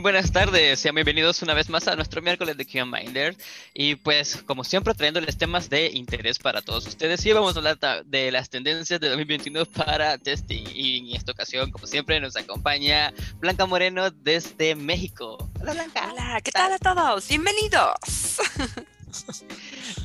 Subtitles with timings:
[0.00, 3.36] Buenas tardes, sean bienvenidos una vez más a nuestro miércoles de Q Minder.
[3.74, 7.26] Y pues, como siempre, trayéndoles temas de interés para todos ustedes.
[7.26, 10.62] Y vamos a hablar de las tendencias de 2021 para testing.
[10.72, 15.36] Y en esta ocasión, como siempre, nos acompaña Blanca Moreno desde México.
[15.60, 16.08] Hola, Blanca.
[16.12, 17.26] Hola, ¿qué tal a todos?
[17.26, 18.38] Bienvenidos.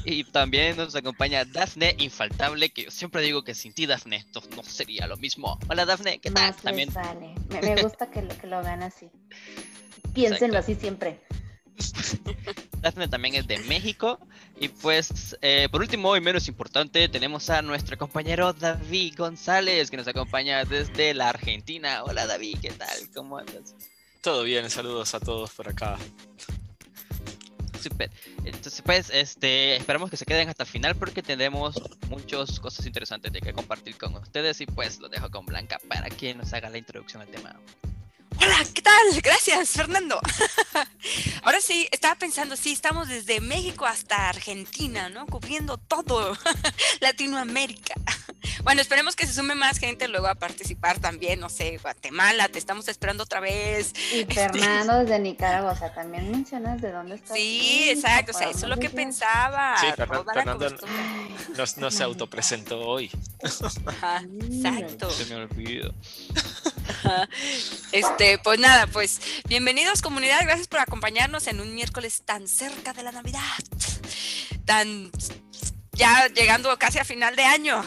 [0.05, 4.41] y también nos acompaña Dafne Infaltable, que yo siempre digo que sin ti, Dafne, esto
[4.55, 5.57] no sería lo mismo.
[5.70, 6.55] Hola, Dafne, ¿qué tal?
[6.55, 6.89] también.
[7.49, 9.09] Me, me, gusta que lo, que lo vean así.
[10.13, 11.20] Piénsenlo así siempre.
[12.81, 14.20] Daphne también es de México.
[14.59, 19.97] Y pues, eh, por último y menos importante, tenemos a nuestro compañero David González, que
[19.97, 22.03] nos acompaña desde la Argentina.
[22.03, 22.97] Hola David, ¿qué tal?
[23.13, 23.75] ¿Cómo andas?
[24.22, 25.97] Todo bien, saludos a todos por acá.
[27.84, 28.10] Super.
[28.46, 31.76] Entonces, pues, este, esperamos que se queden hasta el final porque tenemos
[32.09, 34.62] muchas cosas interesantes de que compartir con ustedes.
[34.62, 37.59] Y pues, lo dejo con Blanca para que nos haga la introducción al tema.
[38.40, 39.22] Hola, ¿qué tal?
[39.22, 40.20] Gracias, Fernando.
[41.44, 45.25] Ahora sí, estaba pensando, sí, estamos desde México hasta Argentina, ¿no?
[45.25, 46.38] Cubriendo todo
[47.02, 47.94] Latinoamérica.
[48.64, 52.59] Bueno, esperemos que se sume más gente luego a participar también, no sé, Guatemala, te
[52.59, 53.94] estamos esperando otra vez.
[54.14, 57.36] Y Fernando desde Nicaragua, o sea, también mencionas de dónde estás.
[57.36, 59.78] Sí, exacto, o sea, eso es lo que pensaba.
[59.80, 60.70] Sí, Fernando
[61.78, 63.12] no, se autopresentó hoy.
[63.42, 65.09] exacto.
[65.09, 65.94] Se me olvidó.
[67.92, 73.03] Este, pues nada, pues bienvenidos comunidad, gracias por acompañarnos en un miércoles tan cerca de
[73.03, 73.41] la Navidad,
[74.66, 75.11] tan
[75.91, 77.83] ya llegando casi a final de año.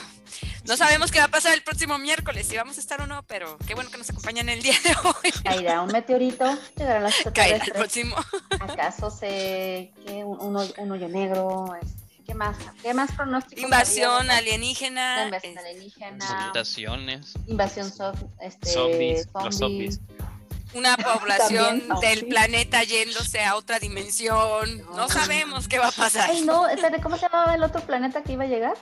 [0.65, 3.23] No sabemos qué va a pasar el próximo miércoles, si vamos a estar o no,
[3.23, 5.33] pero qué bueno que nos acompañan el día de hoy.
[5.43, 6.45] Caerá un meteorito,
[6.77, 8.17] llegará las Caerá el próximo.
[8.61, 11.71] ¿Acaso se que un, hoyo negro?
[12.27, 12.57] ¿Qué más?
[12.83, 13.63] ¿Qué más pronósticos?
[13.63, 15.27] Invasión alienígena.
[15.27, 16.47] invasión alienígena.
[16.47, 17.35] Mutaciones.
[17.47, 17.93] Invasión
[18.41, 20.01] este, zombies, zombies.
[20.75, 24.85] Una población del planeta yéndose a otra dimensión.
[24.97, 25.09] No.
[25.09, 26.31] sabemos qué va a pasar.
[26.31, 26.65] Ay, no,
[27.03, 28.77] ¿cómo se llamaba el otro planeta que iba a llegar?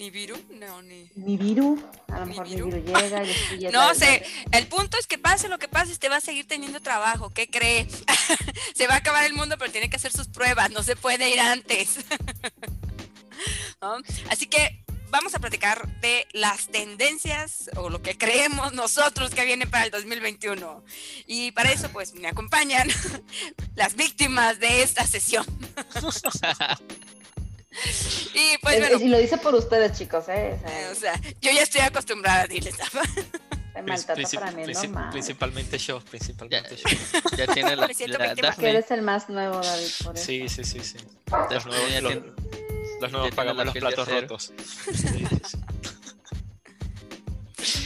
[0.00, 0.34] ¿Nibiru?
[0.58, 1.10] No, ni.
[1.14, 1.78] Nibiru.
[2.08, 3.22] A lo mejor Nibiru, llega.
[3.22, 4.24] Y no sé.
[4.50, 7.28] El punto es que pase lo que pase, te va a seguir teniendo trabajo.
[7.28, 7.86] ¿Qué cree?
[8.74, 10.70] se va a acabar el mundo, pero tiene que hacer sus pruebas.
[10.70, 11.98] No se puede ir antes.
[14.30, 19.66] Así que vamos a platicar de las tendencias o lo que creemos nosotros que viene
[19.66, 20.82] para el 2021.
[21.26, 22.88] Y para eso, pues me acompañan
[23.74, 25.44] las víctimas de esta sesión.
[28.34, 28.98] Y pues bueno.
[28.98, 30.58] Y lo dice por ustedes, chicos, ¿eh?
[30.90, 32.74] O sea, yo ya estoy acostumbrada a diles.
[35.12, 36.84] principalmente yo, principalmente yo.
[37.36, 37.86] Ya tiene la,
[38.36, 39.88] la que eres el más nuevo, David.
[40.04, 40.24] Por eso.
[40.24, 40.98] Sí, sí, sí, sí.
[41.50, 42.02] Los nuevos,
[43.00, 44.52] los, nuevos pagamos los platos rotos.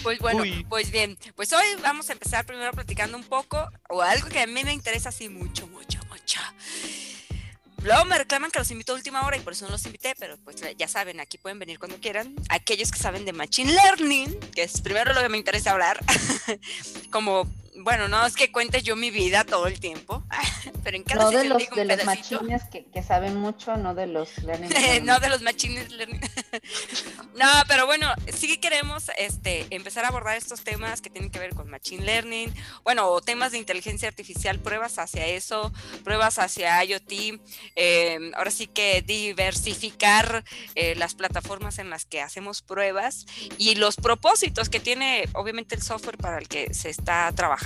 [0.03, 4.29] Pues bueno, pues bien, pues hoy vamos a empezar primero platicando un poco, o algo
[4.29, 5.94] que a mí me interesa así mucho, mucho.
[7.85, 10.15] Luego me reclaman que los invito a última hora y por eso no los invité,
[10.19, 12.35] pero pues ya saben, aquí pueden venir cuando quieran.
[12.49, 16.03] Aquellos que saben de Machine Learning, que es primero lo que me interesa hablar,
[17.11, 17.47] como
[17.77, 20.23] bueno, no es que cuente yo mi vida todo el tiempo,
[20.85, 24.07] pero en cada No de los, de los machines que, que, saben mucho, no de
[24.07, 24.71] los learning.
[25.05, 26.21] no de los machines learning.
[27.35, 31.55] no, pero bueno, sí queremos este, empezar a abordar estos temas que tienen que ver
[31.55, 32.55] con machine learning,
[32.85, 35.73] bueno, temas de inteligencia artificial, pruebas hacia eso,
[36.05, 37.41] pruebas hacia IoT,
[37.75, 43.27] em, ahora sí que diversificar eh, las plataformas en las que hacemos pruebas
[43.59, 47.64] y los propósitos que tiene obviamente el software para el que se está trabajando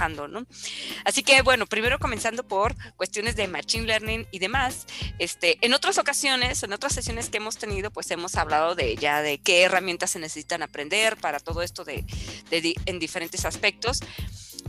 [1.05, 4.87] Así que bueno, primero comenzando por cuestiones de Machine Learning y demás,
[5.19, 9.23] este, en otras ocasiones, en otras sesiones que hemos tenido, pues hemos hablado de ya
[9.23, 12.05] de qué herramientas se necesitan aprender para todo esto de,
[12.51, 14.01] en diferentes aspectos.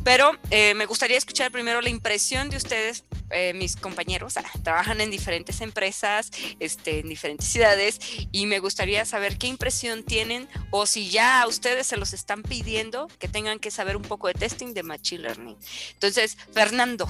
[0.04, 5.02] Pero eh, me gustaría escuchar primero la impresión de ustedes, eh, mis compañeros, ah, trabajan
[5.02, 8.00] en diferentes empresas, este, en diferentes ciudades,
[8.32, 12.44] y me gustaría saber qué impresión tienen o si ya a ustedes se los están
[12.44, 15.58] pidiendo que tengan que saber un poco de testing de Machine Learning.
[15.94, 17.08] Entonces, Fernando,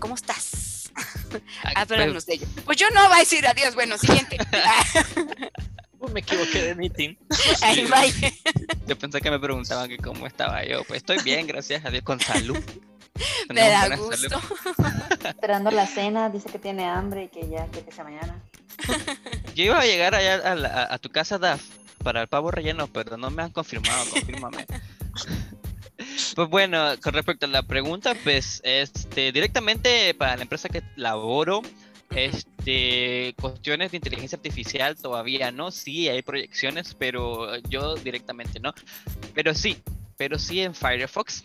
[0.00, 0.90] ¿cómo estás?
[1.74, 2.46] Háblanos de ello.
[2.64, 4.38] Pues yo no voy a decir adiós, bueno, siguiente.
[6.12, 7.16] me equivoqué de meeting.
[8.86, 10.84] Yo pensé que me preguntaban que cómo estaba yo.
[10.84, 12.58] Pues estoy bien, gracias a Dios, con salud.
[13.50, 14.40] Me da gusto.
[15.24, 18.40] Esperando la cena, dice que tiene hambre y que ya que sea mañana.
[19.54, 21.62] Yo iba a llegar allá a, tu casa, Daf,
[22.02, 24.66] para el pavo relleno, pero no me han confirmado, confírmame.
[26.34, 31.62] Pues bueno, con respecto a la pregunta, pues este directamente para la empresa que laboro,
[32.62, 38.72] este, cuestiones de inteligencia artificial todavía no, sí hay proyecciones, pero yo directamente no.
[39.34, 39.78] Pero sí,
[40.16, 41.44] pero sí en Firefox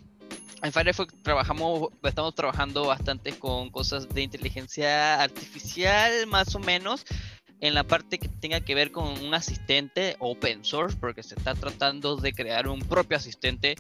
[0.64, 7.06] en Firefox trabajamos, estamos trabajando bastante con cosas de inteligencia artificial, más o menos,
[7.62, 11.54] en la parte que tenga que ver con un asistente open source, porque se está
[11.54, 13.75] tratando de crear un propio asistente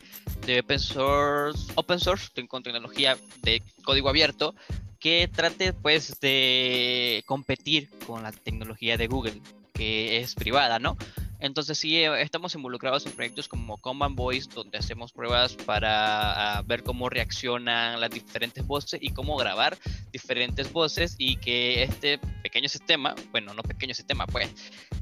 [0.45, 4.53] de open source, open source con tecnología de código abierto
[4.99, 9.41] que trate pues de competir con la tecnología de Google,
[9.73, 10.97] que es privada, ¿no?
[11.39, 16.61] Entonces sí, eh, estamos involucrados en proyectos como Common Voice, donde hacemos pruebas para ah,
[16.63, 19.77] ver cómo reaccionan las diferentes voces y cómo grabar
[20.11, 24.49] diferentes voces y que este pequeño sistema, bueno, no pequeño sistema, pues,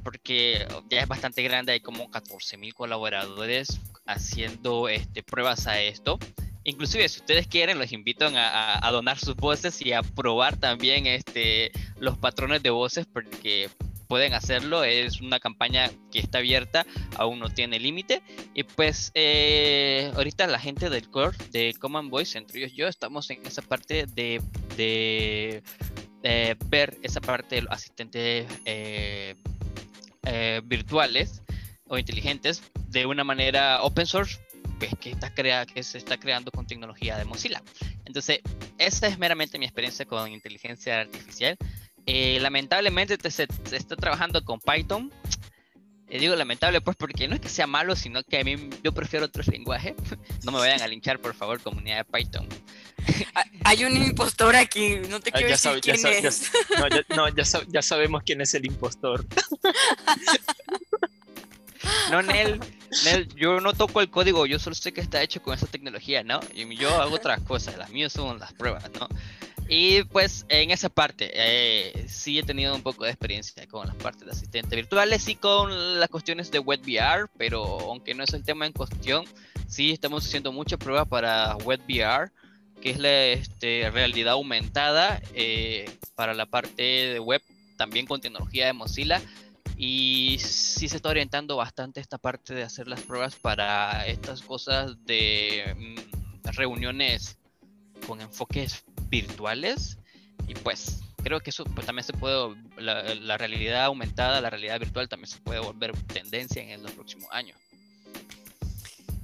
[0.04, 6.20] porque ya es bastante grande, hay como 14.000 colaboradores haciendo este, pruebas a esto.
[6.66, 11.06] Inclusive, si ustedes quieren, los invito a, a, donar sus voces y a probar también
[11.06, 13.70] este, los patrones de voces, porque
[14.08, 14.84] pueden hacerlo.
[14.84, 16.86] Es una campaña que está abierta,
[17.18, 18.22] aún no tiene límite.
[18.54, 23.30] Y pues eh, ahorita la gente del core de Common Voice, entre ellos yo, estamos
[23.30, 24.42] en esa parte de,
[24.76, 25.64] de
[26.68, 29.36] ver esa parte de los asistentes eh,
[30.24, 31.42] eh, virtuales
[31.88, 34.40] o inteligentes de una manera open source
[34.80, 37.62] pues, que, está crea que se está creando con tecnología de Mozilla.
[38.06, 38.40] Entonces,
[38.78, 41.58] esa es meramente mi experiencia con inteligencia artificial.
[42.06, 45.12] Eh, lamentablemente se, está trabajando con Python.
[46.08, 48.94] Eh, digo lamentable pues porque no es que sea malo, sino que a mí yo
[48.94, 49.96] prefiero otros lenguajes.
[50.44, 52.48] no me vayan a linchar, por favor, comunidad de Python.
[53.64, 56.52] Hay un impostor aquí, no te ah, quiero decir quién es.
[57.16, 59.26] no, ya, sabemos quién es el impostor.
[62.12, 62.60] No, Nel,
[63.04, 66.24] Nel, yo no toco el código, yo solo sé que está hecho con esa tecnología,
[66.24, 66.40] ¿no?
[66.54, 69.08] Y yo hago otras cosas, las mías son las pruebas, ¿no?
[69.68, 73.96] Y pues en esa parte eh, sí he tenido un poco de experiencia con las
[73.96, 78.44] partes de asistentes virtuales y con las cuestiones de WebVR, pero aunque no es el
[78.44, 79.26] tema en cuestión,
[79.68, 82.32] sí estamos haciendo mucha prueba para WebVR,
[82.80, 87.42] que es la este, realidad aumentada eh, para la parte de web,
[87.76, 89.20] también con tecnología de Mozilla.
[89.78, 94.96] Y sí se está orientando bastante esta parte de hacer las pruebas para estas cosas
[95.06, 97.38] de mm, reuniones
[98.08, 99.98] con enfoques virtuales
[100.48, 105.10] y pues creo que eso pues, también se puede, la, realidad aumentada, la realidad virtual
[105.10, 107.58] también se puede volver tendencia en los próximos años.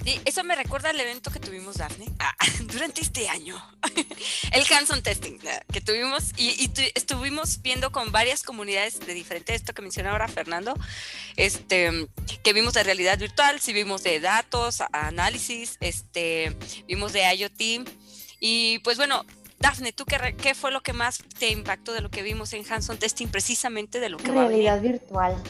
[0.03, 2.33] Sí, eso me recuerda al evento que tuvimos, Daphne, ah,
[2.71, 3.61] durante este año.
[4.51, 5.37] el hands-on testing
[5.71, 10.73] que tuvimos y, estuvimos viendo con varias comunidades de diferente esto que menciona ahora Fernando,
[11.35, 12.07] este,
[12.43, 16.55] que vimos de realidad virtual, sí vimos de datos, análisis, este,
[16.87, 17.87] vimos de IoT
[18.39, 19.25] y pues bueno,
[19.59, 22.63] Dafne, ¿tú qué, qué, fue lo que más te impactó de lo que vimos en
[22.67, 25.41] Hanson Testing, precisamente de lo que Realidad virtual.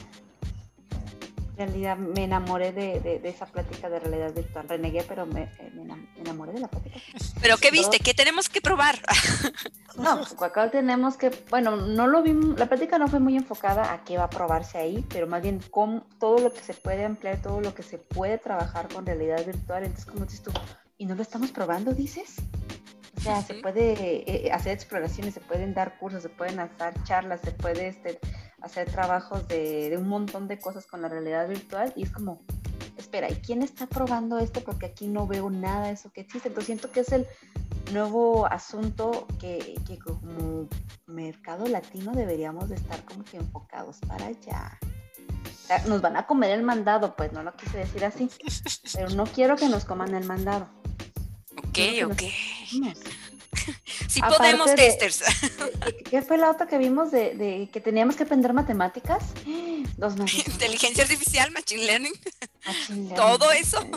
[1.62, 4.68] Realidad, me enamoré de, de, esa plática de realidad virtual.
[4.68, 7.00] Renegué, pero me, eh, me, enamoré de la plática.
[7.40, 8.00] ¿Pero qué viste?
[8.00, 8.96] ¿Qué tenemos que probar?
[9.96, 14.04] no, acá tenemos que, bueno, no lo vimos, la plática no fue muy enfocada a
[14.04, 17.40] qué va a probarse ahí, pero más bien con todo lo que se puede emplear,
[17.44, 19.84] todo lo que se puede trabajar con realidad virtual.
[19.84, 20.52] Entonces, como dices tú,
[20.98, 22.38] ¿y no lo estamos probando, dices?
[23.18, 26.96] O sea, se puede eh, eh, hacer exploraciones, se pueden dar cursos, se pueden hacer
[27.04, 28.20] charlas, se puede este,
[28.62, 32.42] hacer trabajos de, un montón de cosas con la realidad virtual y es como,
[32.98, 34.62] espera, ¿y quién está probando esto?
[34.62, 36.50] Porque aquí no veo nada de eso que existe.
[36.50, 37.28] Entonces siento que es el
[37.92, 40.68] nuevo asunto que, que como
[41.08, 44.80] mercado latino deberíamos de estar como que enfocados para allá.
[45.88, 48.30] nos van a comer el mandado, pues no lo quise decir así,
[48.94, 50.70] pero no quiero que nos coman el mandado.
[51.58, 51.80] Ok,
[52.12, 52.24] ok.
[54.12, 55.24] Si podemos, testers.
[56.10, 59.24] ¿Qué fue la otra que vimos de, que teníamos que aprender matemáticas?
[59.96, 60.16] Dos
[60.48, 62.12] Inteligencia artificial, machine learning.
[63.16, 63.80] Todo eso.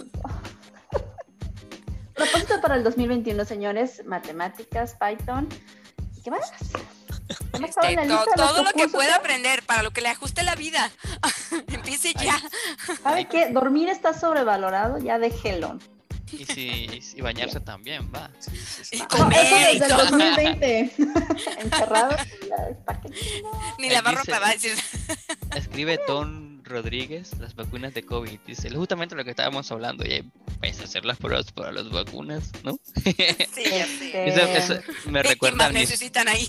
[2.14, 5.48] Propósito para el 2021, señores, matemáticas, Python.
[6.22, 6.52] ¿Qué más?
[7.60, 7.98] Este,
[8.36, 10.92] todo lo que pueda aprender para lo que le ajuste la vida.
[11.72, 12.40] Empiece ya.
[13.02, 13.48] ¿Sabe qué?
[13.50, 15.80] Dormir está sobrevalorado, ya déjelo.
[16.38, 18.30] Y, si, y bañarse también, va.
[18.90, 19.38] y comer.
[19.38, 20.92] eso desde el 2020.
[21.60, 22.16] Encerrado.
[23.78, 24.74] Ni la ropa va a decir.
[25.56, 28.38] Escribe Ton Rodríguez, las vacunas de COVID.
[28.46, 30.04] Dice, justamente lo que estábamos hablando.
[30.04, 30.24] Y
[30.58, 32.78] pues hacer las pruebas para las vacunas, ¿no?
[33.04, 33.14] Sí,
[34.14, 34.74] Eso,
[35.10, 36.48] me recuerda a mi, necesitan ahí.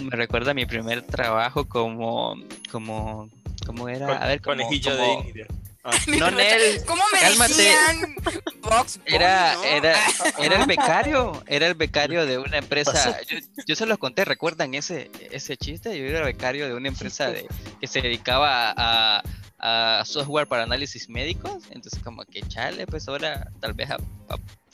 [0.00, 2.36] Me recuerda a mi primer trabajo como,
[2.70, 3.28] como,
[3.66, 4.22] ¿cómo era?
[4.22, 5.46] a ver, como, conejillo como, de
[5.82, 5.90] Ah.
[6.06, 7.54] No, Nel, ¿Cómo me cálmate.
[7.54, 8.14] decían?
[8.60, 9.96] Box, era, era,
[10.38, 13.18] era el becario, era el becario de una empresa.
[13.22, 15.98] Yo, yo, se los conté, ¿recuerdan ese, ese chiste?
[15.98, 17.46] Yo era becario de una empresa de,
[17.80, 19.22] que se dedicaba a,
[19.58, 21.64] a software para análisis médicos.
[21.70, 23.96] Entonces, como que chale, pues ahora tal vez a,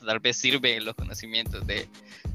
[0.05, 1.89] tal vez sirven los conocimientos de,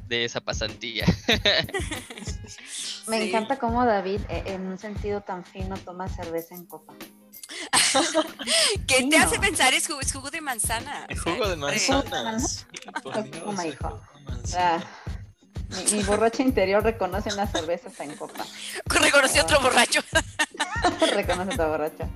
[0.07, 1.05] de esa pasantía.
[3.07, 6.93] Me encanta cómo David, e, en un sentido tan fino, toma cerveza en copa.
[8.87, 9.73] ¿Qué te hace pensar?
[9.73, 11.05] Es jugo, de manzana.
[11.09, 12.37] Es jugo de manzana.
[13.45, 13.99] Oh my God.
[15.93, 18.45] Mi, borracho interior reconoce una cerveza en copa.
[18.85, 20.01] Reconoce otro borracho.
[21.13, 22.09] reconoce otro borracho.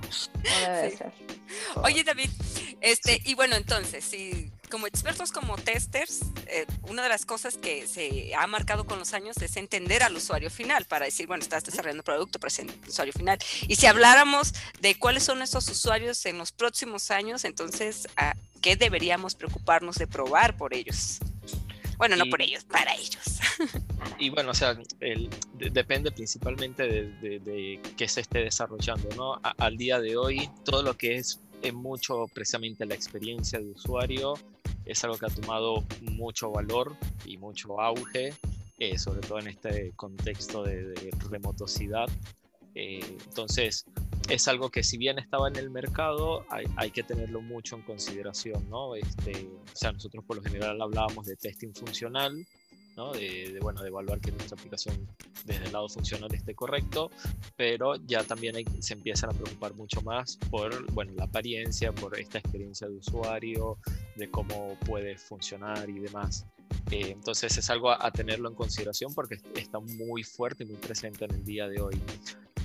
[1.76, 2.30] Oye, David,
[2.80, 7.86] este, y bueno, entonces, si como expertos, como testers, eh, una de las cosas que
[7.86, 11.64] se ha marcado con los años es entender al usuario final para decir, bueno, estás
[11.64, 13.38] desarrollando producto, pero es el usuario final.
[13.68, 18.76] Y si habláramos de cuáles son esos usuarios en los próximos años, entonces, ¿a ¿qué
[18.76, 21.18] deberíamos preocuparnos de probar por ellos?
[21.98, 23.40] Bueno, no por ellos, para ellos.
[24.18, 24.78] Y bueno, o sea,
[25.54, 29.40] depende principalmente de, qué se esté desarrollando, ¿no?
[29.42, 34.34] al día de hoy, todo lo que es, es mucho precisamente la experiencia de usuario
[34.86, 38.32] es algo que ha tomado mucho valor y mucho auge,
[38.78, 40.94] eh, sobre todo en este contexto de,
[41.28, 42.06] remotosidad.
[42.74, 43.84] Eh, entonces,
[44.28, 46.44] es algo que si bien estaba en el mercado,
[46.76, 48.94] hay, que tenerlo mucho en consideración, ¿no?
[48.94, 52.46] Este, o sea, nosotros por lo general hablábamos de testing funcional,
[52.96, 53.12] ¿no?
[53.12, 55.06] De, bueno, de evaluar que nuestra aplicación
[55.44, 57.10] desde el lado funcional esté correcto,
[57.56, 62.38] pero ya también se empiezan a preocupar mucho más por, bueno, la apariencia, por esta
[62.38, 63.78] experiencia de usuario,
[64.16, 66.46] de cómo puede funcionar y demás.
[66.90, 71.24] Eh, entonces es algo a, tenerlo en consideración porque está muy fuerte y muy presente
[71.24, 72.00] en el día de hoy.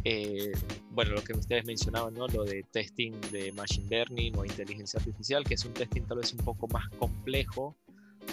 [0.04, 0.52] Eh,
[0.90, 2.28] bueno, lo que ustedes mencionaban, ¿no?
[2.28, 6.34] Lo de testing de machine learning o inteligencia artificial, que es un testing tal vez
[6.34, 7.76] un poco más complejo,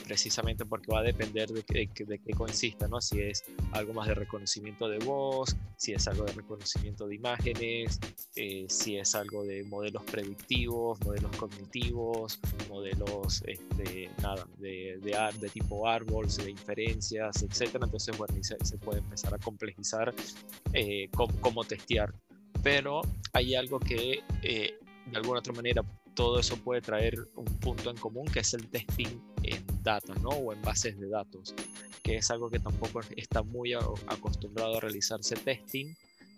[0.04, 3.00] precisamente porque va a depender de, qué, de qué consista, ¿no?
[3.00, 8.00] Si es algo más de reconocimiento de voz, si es algo de reconocimiento de imágenes,
[8.36, 15.48] eh, si es algo de modelos predictivos, modelos cognitivos, modelos, este, nada, de, de, de
[15.48, 17.84] tipo árboles, de inferencias, etcétera.
[17.84, 20.14] Entonces, bueno, se, se puede empezar a complejizar
[20.72, 21.08] eh,
[21.40, 22.14] cómo, testear.
[22.62, 23.02] Pero
[23.32, 24.74] hay algo que eh,
[25.06, 25.82] de alguna otra manera
[26.14, 30.30] todo eso puede traer un punto en común que es el testing en data, ¿no?
[30.30, 31.54] O en bases de datos,
[32.02, 35.94] que es algo que tampoco está muy acostumbrado a realizarse testing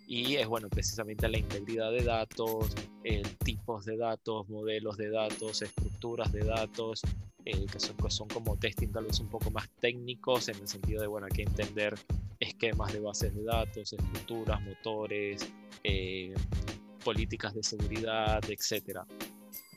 [0.06, 2.74] y es bueno precisamente la integridad de datos,
[3.44, 7.02] tipos de datos, modelos de datos, estructuras de datos,
[7.44, 11.00] eh, que son, son como testing tal vez un poco más técnicos en el sentido
[11.00, 11.94] de bueno hay que entender
[12.40, 15.48] esquemas de bases de datos, estructuras, motores,
[15.84, 16.34] eh,
[17.04, 19.06] políticas de seguridad, etcétera.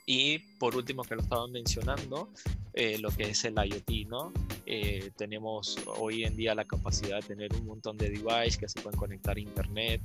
[0.06, 2.28] Y por último, que lo estaban mencionando,
[2.74, 4.32] eh, lo que es el IoT, ¿no?
[4.66, 8.80] Eh, tenemos hoy en día la capacidad de tener un montón de devices que se
[8.80, 10.00] pueden conectar a Internet.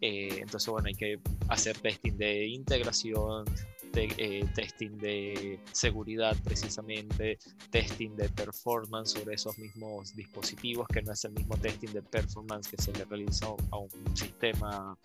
[0.00, 3.44] Eh, entonces, bueno, hay que hacer testing de integración,
[3.92, 7.38] de, testing de seguridad precisamente,
[7.70, 12.68] testing de performance sobre esos mismos dispositivos, que no es el mismo testing de performance
[12.68, 14.96] que se le realiza a un sistema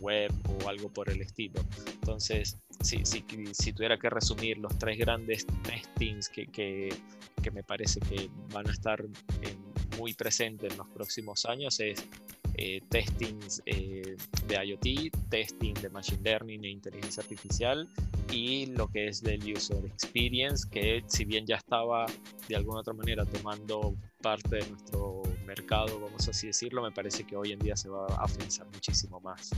[0.00, 1.60] web o algo por el estilo.
[1.92, 6.94] Entonces, si, si, si, tuviera que resumir los tres grandes testings que, que,
[7.42, 9.04] que me parece que van a estar
[9.98, 12.04] muy presentes en los próximos años, es
[12.60, 14.16] eh, testing eh,
[14.48, 17.88] de IoT, testing de Machine Learning e inteligencia artificial
[18.32, 22.06] y lo que es del User Experience, que si bien ya estaba
[22.48, 27.34] de alguna otra manera tomando parte de nuestro mercado, vamos así decirlo, me parece que
[27.34, 29.50] hoy en día se va a afianzar muchísimo más.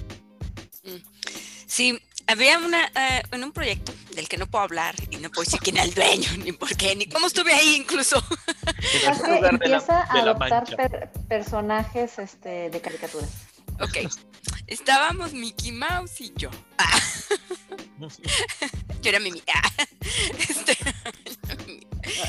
[0.84, 0.96] Mm.
[1.66, 5.44] Sí, había una, eh, en un proyecto del que no puedo hablar y no puedo
[5.44, 8.22] decir quién era el dueño, ni por qué, ni cómo estuve ahí incluso.
[9.10, 13.26] Es que empieza a adoptar personajes este, de caricatura.
[13.80, 14.10] Ok,
[14.66, 16.50] estábamos Mickey Mouse y yo.
[16.78, 17.00] Ah.
[19.02, 19.42] yo era Mimi.
[19.52, 19.86] Ah.
[20.38, 20.76] Este,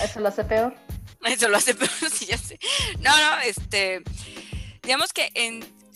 [0.03, 0.75] ¿Eso lo hace peor?
[1.25, 2.59] Eso lo hace peor, sí, ya sé.
[2.99, 4.01] No, no, este,
[4.81, 5.31] digamos que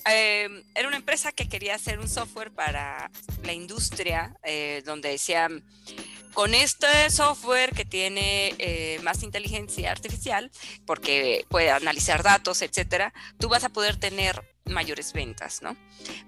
[0.08, 3.10] Em, era una empresa que quería hacer un software para
[3.44, 5.64] la industria, eh, donde decían,
[6.34, 10.52] con este software que tiene eh, más inteligencia artificial,
[10.86, 15.76] porque puede analizar datos, etcétera, tú vas a poder tener mayores ventas, ¿no?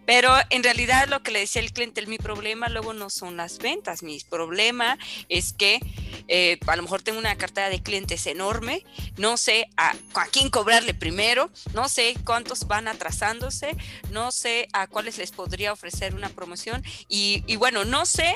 [0.06, 3.58] Pero en realidad lo que le decía el cliente, mi problema luego no son las
[3.58, 5.80] ventas, mi problema es que
[6.28, 8.84] eh, a lo mejor tengo una cartera de clientes enorme,
[9.18, 9.94] no sé a,
[10.32, 13.76] quién cobrarle primero, no sé cuántos van atrasándose,
[14.12, 18.36] no sé a cuáles les podría ofrecer una promoción y, bueno, no sé,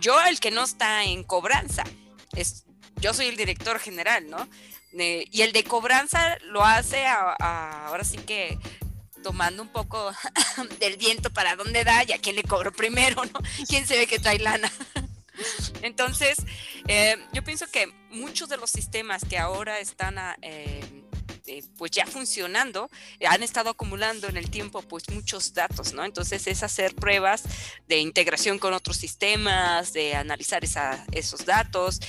[0.00, 1.84] yo el que no está en cobranza,
[2.34, 2.64] es,
[3.00, 4.48] yo soy el director general, ¿no?
[4.94, 8.58] y el de cobranza lo hace ahora sí que
[9.22, 10.12] tomando un poco
[10.80, 13.40] del viento para dónde da y a quién le cobro primero, ¿no?
[13.68, 14.70] ¿Quién se ve que trae lana?
[15.82, 16.36] Entonces,
[16.88, 20.82] Eh, yo pienso que muchos de los sistemas que ahora están eh,
[21.46, 26.04] eh, pues ya funcionando, eh, han estado acumulando en el tiempo pues muchos datos, ¿no?
[26.04, 27.42] Entonces es hacer pruebas
[27.88, 32.00] de integración con otros sistemas, de analizar esa, esos datos,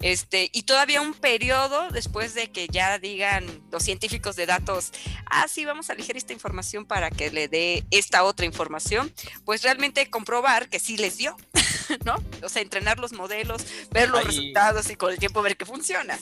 [0.00, 4.92] este, y todavía un periodo después de que ya digan los científicos de datos,
[5.26, 9.12] ah, sí, vamos a elegir esta información para que le dé esta otra información,
[9.44, 11.36] pues realmente comprobar que sí les dio,
[12.04, 12.16] ¿no?
[12.42, 15.64] O sea, entrenar los modelos, ver los Ahí- resultados y con el tiempo ver que
[15.66, 16.18] funciona.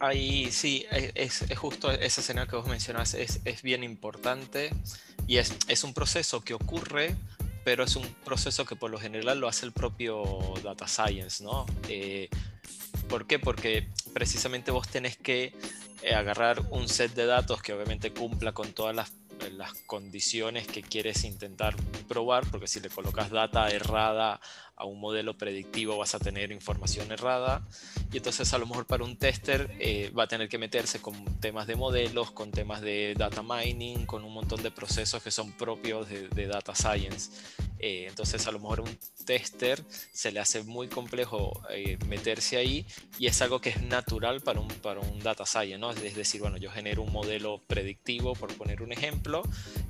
[0.00, 4.70] Ahí sí, es, justo ese escenario que vos mencionás, es, es bien importante
[5.26, 7.16] y es, es un proceso que ocurre,
[7.64, 11.66] pero es un proceso que por lo general lo hace el propio Data Science, ¿no?
[11.88, 12.28] Eh,
[13.08, 13.40] ¿Por qué?
[13.40, 15.52] Porque precisamente vos tenés que
[16.02, 19.12] eh, agarrar un set de datos que obviamente cumpla con todas las,
[19.52, 21.74] las condiciones que quieres intentar
[22.06, 24.40] probar, porque si le colocas data errada
[24.78, 27.66] a un modelo predictivo vas a tener información errada
[28.12, 31.24] y entonces a lo mejor para un tester eh, va a tener que meterse con
[31.40, 35.52] temas de modelos, con temas de data mining, con un montón de procesos que son
[35.52, 37.30] propios de, data science.
[37.80, 42.86] Eh, entonces a lo mejor un tester se le hace muy complejo eh, meterse ahí
[43.18, 45.90] y es algo que es natural para un, para un data science, ¿no?
[45.90, 49.42] Es decir, bueno, yo genero un modelo predictivo, por poner un ejemplo,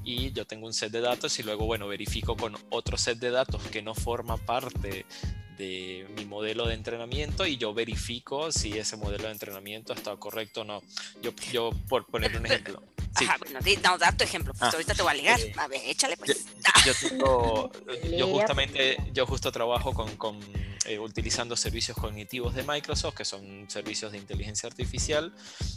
[0.04, 3.30] y yo tengo un set de datos y luego, bueno, verifico con otro set de
[3.30, 8.96] datos que no forma parte de mi modelo de entrenamiento y yo verifico si ese
[8.96, 10.82] modelo de entrenamiento está correcto o no.
[11.20, 12.82] Yo, yo por poner un ejemplo.
[13.18, 15.40] Sí, Ajá, bueno, di- no, da tu ejemplo, pues Ah, ahorita te voy a ligar.
[15.40, 16.46] eh, a ver, échale yo, pues.
[16.84, 17.70] yo tengo,
[18.16, 20.38] yo justamente, yo justo trabajo con, con,
[20.86, 25.34] eh, utilizando servicios cognitivos de Microsoft, que son servicios de inteligencia artificial,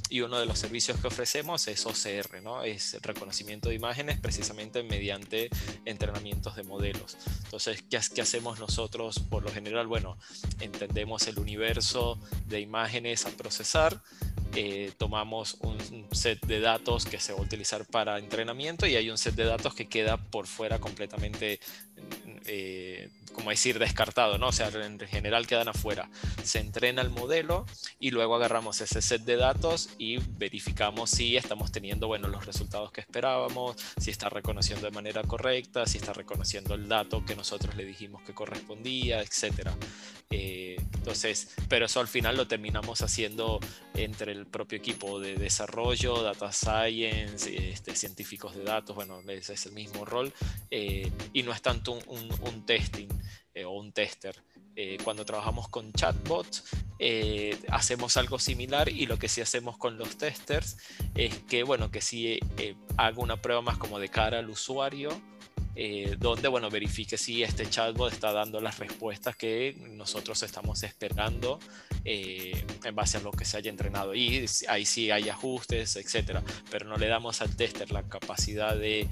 [0.10, 2.64] y uno de los servicios que ofrecemos es OCR, ¿no?
[2.64, 5.50] Es reconocimiento de imágenes precisamente mediante
[5.86, 7.18] entrenamientos de modelos.
[7.46, 9.88] Entonces, ¿qué, qué hacemos nosotros por lo general?
[9.88, 10.18] Bueno,
[10.60, 14.02] entendemos el universo de imágenes a procesar,
[14.56, 19.10] eh, tomamos un set de datos que se va a utilizar para entrenamiento y hay
[19.10, 21.60] un set de datos que queda por fuera completamente,
[22.46, 24.48] eh, como decir, descartado, ¿no?
[24.48, 26.10] O sea, en general quedan afuera.
[26.44, 27.66] Se entrena el modelo
[28.00, 32.92] y luego agarramos ese set de datos y verificamos si estamos teniendo, bueno, los resultados
[32.92, 37.76] que esperábamos, si está reconociendo de manera correcta, si está reconociendo el dato que nosotros
[37.76, 39.76] le dijimos que correspondía, etcétera.
[40.34, 43.60] Eh, entonces, pero eso al final lo terminamos haciendo
[43.96, 49.66] entre el propio equipo de desarrollo, data science, este, científicos de datos, bueno, ese es
[49.66, 50.32] el mismo rol,
[50.70, 53.10] eh, y no es tanto un, un- un testing
[53.54, 54.36] eh, o un tester.
[54.76, 56.64] Eh, cuando trabajamos con chatbots,
[56.98, 60.78] eh, hacemos algo similar y lo que sí hacemos con los testers
[61.14, 65.10] es que, bueno, que sí eh, hago una prueba más como de cara al usuario,
[66.20, 71.60] donde, bueno, verifique si este chatbot está dando las respuestas que nosotros estamos esperando
[72.04, 74.14] en base a lo que se haya entrenado.
[74.14, 79.08] Y ahí sí hay ajustes, etcétera, pero no le damos al tester la capacidad de,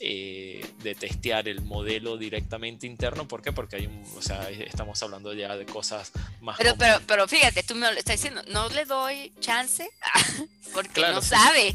[0.00, 3.26] eh, de testear el modelo directamente interno.
[3.26, 3.52] ¿Por qué?
[3.52, 6.56] Porque hay un, o sea, estamos hablando ya de cosas más.
[6.58, 9.88] Pero, pero, pero fíjate, tú me lo estás diciendo, no le doy chance
[10.72, 11.28] porque Claro, no sí.
[11.30, 11.74] sabe.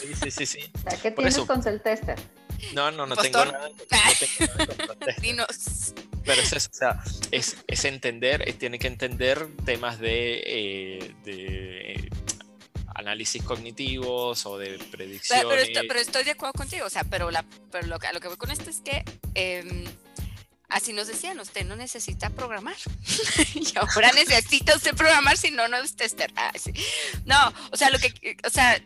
[0.00, 0.58] Sí, sí, sí, sí.
[0.74, 2.18] O sea, ¿Qué Por tienes eso- con el tester?
[2.74, 5.20] No, no, no tengo nada, no tengo nada contra el tester.
[5.22, 5.94] Dinos.
[6.24, 11.14] Pero es eso, o sea, es, es entender, eh, tiene que entender temas de, eh,
[11.24, 12.08] de eh,
[13.00, 15.44] análisis cognitivos o de predicciones.
[15.44, 18.12] Pero, pero, esto- pero estoy de acuerdo contigo, o sea, pero, la, pero lo, a
[18.12, 19.84] lo que voy con esto es que em,
[20.68, 22.76] así nos decían, usted no necesita programar.
[23.54, 26.32] y ahora necesita usted programar, si no, no es tester.
[26.36, 26.52] Ah.
[27.24, 28.80] No, o sea, lo que, o sea,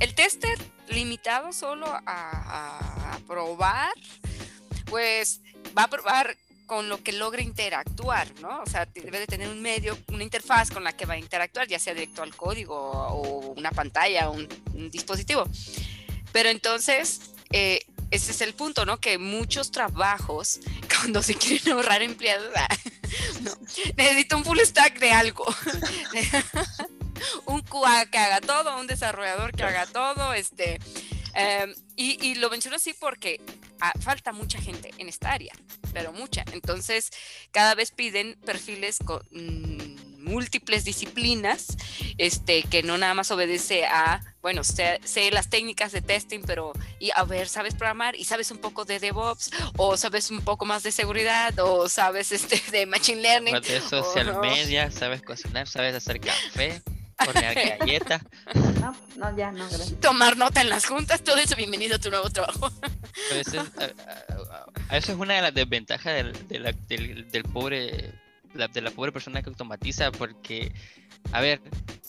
[0.00, 3.92] el tester limitado solo a probar,
[4.86, 5.40] pues
[5.76, 6.36] va a probar
[6.72, 8.62] con lo que logre interactuar, ¿no?
[8.62, 11.68] O sea, debe de tener un medio, una interfaz con la que va a interactuar,
[11.68, 15.44] ya sea directo al código o una pantalla o un, un dispositivo.
[16.32, 19.00] Pero entonces, eh, ese es el punto, ¿no?
[19.00, 20.60] Que muchos trabajos,
[20.96, 22.74] cuando se quieren ahorrar empleados, ah,
[23.42, 23.50] no,
[23.98, 25.44] necesito un full stack de algo.
[27.44, 30.80] un QA que haga todo, un desarrollador que haga todo, este.
[31.34, 33.40] Eh, y, y lo menciono así porque
[33.80, 35.52] ah, falta mucha gente en esta área,
[35.92, 36.44] pero mucha.
[36.52, 37.10] Entonces,
[37.50, 41.76] cada vez piden perfiles con mm, múltiples disciplinas,
[42.18, 46.72] este, que no nada más obedece a, bueno, sé, sé las técnicas de testing, pero,
[46.98, 48.16] y a ver, ¿sabes programar?
[48.16, 52.32] Y sabes un poco de DevOps, o sabes un poco más de seguridad, o sabes
[52.32, 53.60] este, de Machine Learning.
[53.60, 54.40] de social no.
[54.40, 56.82] media, sabes cocinar, sabes hacer café,
[57.28, 58.22] hornear galletas.
[58.80, 60.00] No, no, ya, no, gracias.
[60.00, 62.70] Tomar nota en las juntas, todo eso, bienvenido a tu nuevo trabajo.
[63.28, 66.72] Pero eso es, a- a- a- eso es una de las desventajas del, de la-
[66.72, 68.12] del, del pobre
[68.54, 70.72] la, de la pobre persona que automatiza, porque,
[71.32, 71.60] a ver,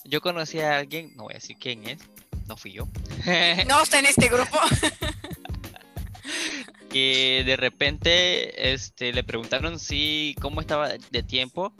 [0.04, 2.00] yo conocí a alguien, no voy a decir quién es,
[2.46, 2.86] no fui yo.
[3.66, 4.58] no está en este grupo.
[6.90, 11.72] que de repente este, le preguntaron si cómo estaba de tiempo.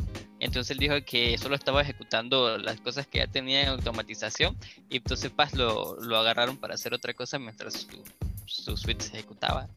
[0.45, 4.55] Entonces él dijo que solo estaba ejecutando las cosas que ya tenía en automatización
[4.91, 8.05] y entonces Paz lo, lo agarraron para hacer otra cosa mientras su,
[8.45, 9.71] su suite se ejecutaba.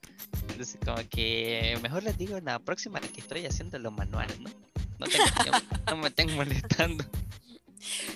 [0.50, 4.50] Entonces como que mejor les digo la próxima que estoy haciendo lo manual, ¿no?
[5.00, 5.06] No,
[5.88, 7.06] no me estén molestando.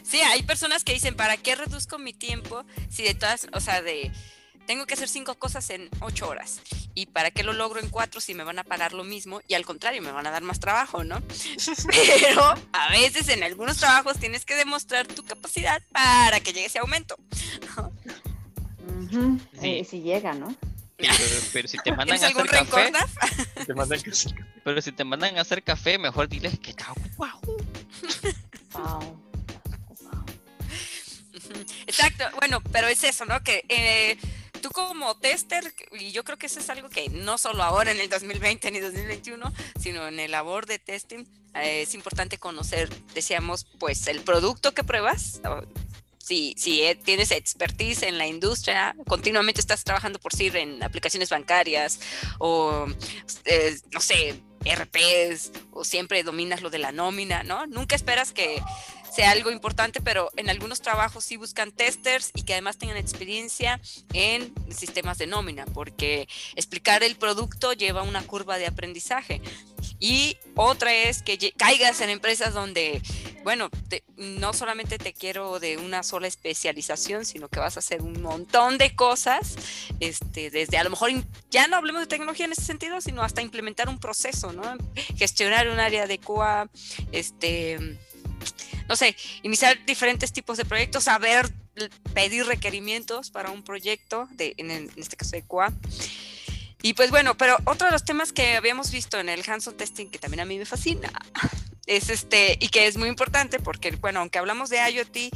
[0.03, 3.81] Sí, hay personas que dicen, ¿para qué reduzco mi tiempo si de todas, o sea,
[3.81, 4.11] de
[4.65, 6.61] tengo que hacer cinco cosas en ocho horas.
[6.93, 9.41] ¿Y para qué lo logro en cuatro si me van a pagar lo mismo?
[9.47, 11.21] Y al contrario, me van a dar más trabajo, ¿no?
[12.19, 12.43] Pero
[12.73, 17.17] a veces en algunos trabajos tienes que demostrar tu capacidad para que llegue ese aumento.
[19.59, 19.85] sí.
[19.89, 20.55] si llega, ¿no?
[21.53, 22.91] Pero, si te mandan a hacer café,
[23.65, 24.45] te mandan a hacer café.
[24.63, 27.29] Pero si te mandan a hacer café, mejor diles que está wow.
[28.73, 29.21] wow.
[31.87, 33.41] Exacto, bueno, pero es eso, ¿no?
[33.43, 34.17] Que eh,
[34.87, 38.09] como tester, y yo creo que eso es algo que no solo ahora en el
[38.09, 44.07] 2020 ni 2021, sino en el labor de testing, eh, es importante conocer, decíamos, pues
[44.07, 45.41] el producto que pruebas.
[46.17, 51.29] Si, si eh, tienes expertise en la industria, continuamente estás trabajando por decir en aplicaciones
[51.29, 51.99] bancarias
[52.39, 52.85] o,
[53.91, 57.65] no sé, RPs o siempre dominas lo de la nómina, ¿no?
[57.65, 58.61] Nunca esperas que
[59.11, 63.81] sea algo importante, pero en algunos trabajos sí buscan testers y que además tengan experiencia
[64.13, 69.41] en sistemas de nómina, porque explicar el producto lleva una curva de aprendizaje.
[69.99, 73.01] Y otra es que caigas en empresas donde,
[73.43, 73.69] bueno,
[74.15, 78.77] no solamente te quiero de una sola especialización, sino que vas a hacer un montón
[78.77, 79.55] de cosas,
[79.99, 81.11] este, desde a lo mejor
[81.49, 84.63] ya no hablemos de tecnología en ese sentido, sino hasta implementar un proceso, ¿no?
[85.17, 86.69] Gestionar un área de QA,
[87.11, 87.97] este
[88.91, 91.49] no sé, iniciar diferentes tipos de proyectos, saber
[92.13, 95.71] pedir requerimientos para un proyecto, de, en, este caso de QA.
[96.81, 100.07] Y pues bueno, pero otro de los temas que habíamos visto en el hands-on testing,
[100.07, 101.09] que también a mí me fascina,
[101.85, 105.33] es este, y que es muy importante porque, bueno, aunque hablamos de IoT,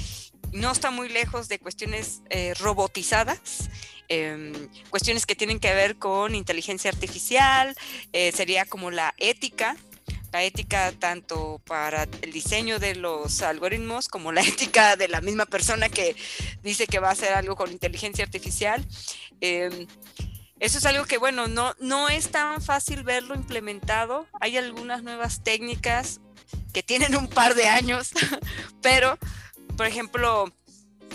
[0.51, 3.69] no está muy lejos de cuestiones eh, robotizadas,
[4.09, 4.51] em,
[4.89, 7.73] cuestiones que tienen que ver con inteligencia artificial,
[8.11, 9.77] eh, sería como la ética
[10.35, 15.45] la ética tanto para el diseño de los algoritmos como la ética de la misma
[15.45, 16.13] persona que
[16.61, 18.85] dice que va a hacer algo con inteligencia artificial.
[19.39, 19.87] Em,
[20.59, 24.27] eso es algo que, bueno, no, no es tan fácil verlo implementado.
[24.41, 26.19] Hay algunas nuevas técnicas
[26.73, 28.11] que tienen un par de años,
[28.81, 29.17] pero,
[29.77, 30.53] por ejemplo,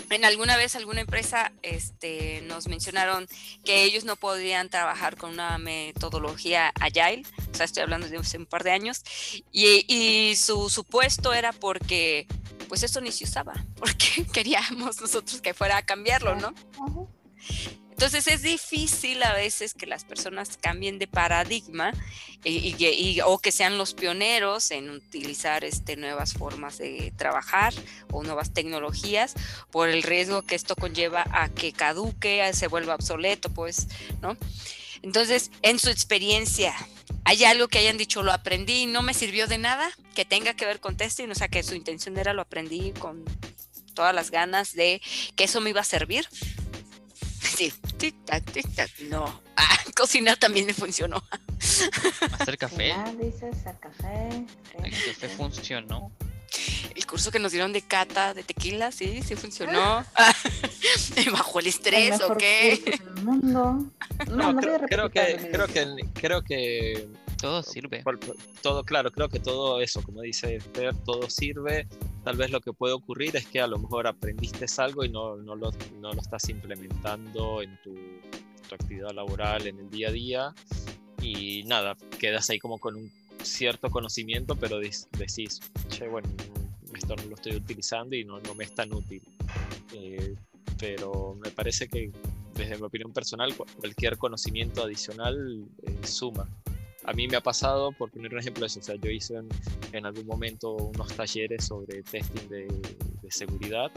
[0.09, 3.27] en alguna vez alguna empresa este, nos mencionaron
[3.63, 8.37] que ellos no podían trabajar con una metodología agile, o sea, estoy hablando de hace
[8.37, 9.03] un par de años,
[9.51, 12.27] y, su supuesto era porque
[12.67, 16.53] pues eso ni se usaba, porque queríamos nosotros que fuera a cambiarlo, ¿no?
[18.01, 21.91] Entonces es difícil a veces que las personas cambien de paradigma
[22.43, 27.75] y, o que sean los pioneros en utilizar este, nuevas formas de trabajar
[28.11, 29.35] o nuevas tecnologías
[29.69, 33.87] por el riesgo que esto conlleva a que caduque, a se vuelva obsoleto, pues,
[34.19, 34.35] ¿no?
[35.03, 36.73] Entonces, en su experiencia,
[37.23, 40.55] ¿hay algo que hayan dicho, lo aprendí y no me sirvió de nada, que tenga
[40.55, 41.29] que ver con testing?
[41.29, 43.23] O sea, que su intención era lo aprendí con
[43.93, 45.01] todas las ganas de
[45.35, 46.27] que eso me iba a servir.
[47.61, 48.89] Sí, tic tac, tic tac.
[49.01, 49.25] No.
[49.55, 51.23] Ah, cocinar también me funcionó.
[52.39, 52.95] Hacer café.
[53.21, 54.47] dices, hacer café.
[54.83, 56.11] El café funcionó.
[56.95, 60.03] El curso que nos dieron de cata de tequila, sí, sí funcionó.
[61.31, 62.99] ¿Bajo el estrés o qué?
[63.21, 63.85] mundo.
[64.27, 67.07] No, no, creo, que, creo que creo que
[67.41, 68.03] todo sirve.
[68.61, 71.87] todo, claro, creo que todo eso, como dice Fer, todo sirve.
[72.23, 75.35] Tal vez lo que puede ocurrir es que a lo mejor aprendiste algo y no,
[75.37, 77.95] no, lo, no lo estás implementando en tu,
[78.69, 80.55] tu, actividad laboral, en el día a día.
[81.21, 83.11] Y nada, quedas ahí como con un
[83.43, 86.29] cierto conocimiento, pero decís, che, bueno,
[86.95, 89.23] esto no lo estoy utilizando y no, no me es tan útil.
[89.93, 90.35] Eh,
[90.79, 92.11] pero me parece que
[92.53, 96.47] desde mi opinión personal, cualquier conocimiento adicional eh, suma
[97.03, 99.35] a mí me ha pasado, por poner un ejemplo, eso, o sea, yo hice
[99.91, 102.67] en, algún momento unos talleres sobre testing de,
[103.29, 103.89] seguridad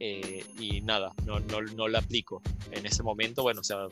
[0.00, 2.40] eh, y nada, no, no, no lo aplico.
[2.70, 3.88] En ese momento, bueno, o sea,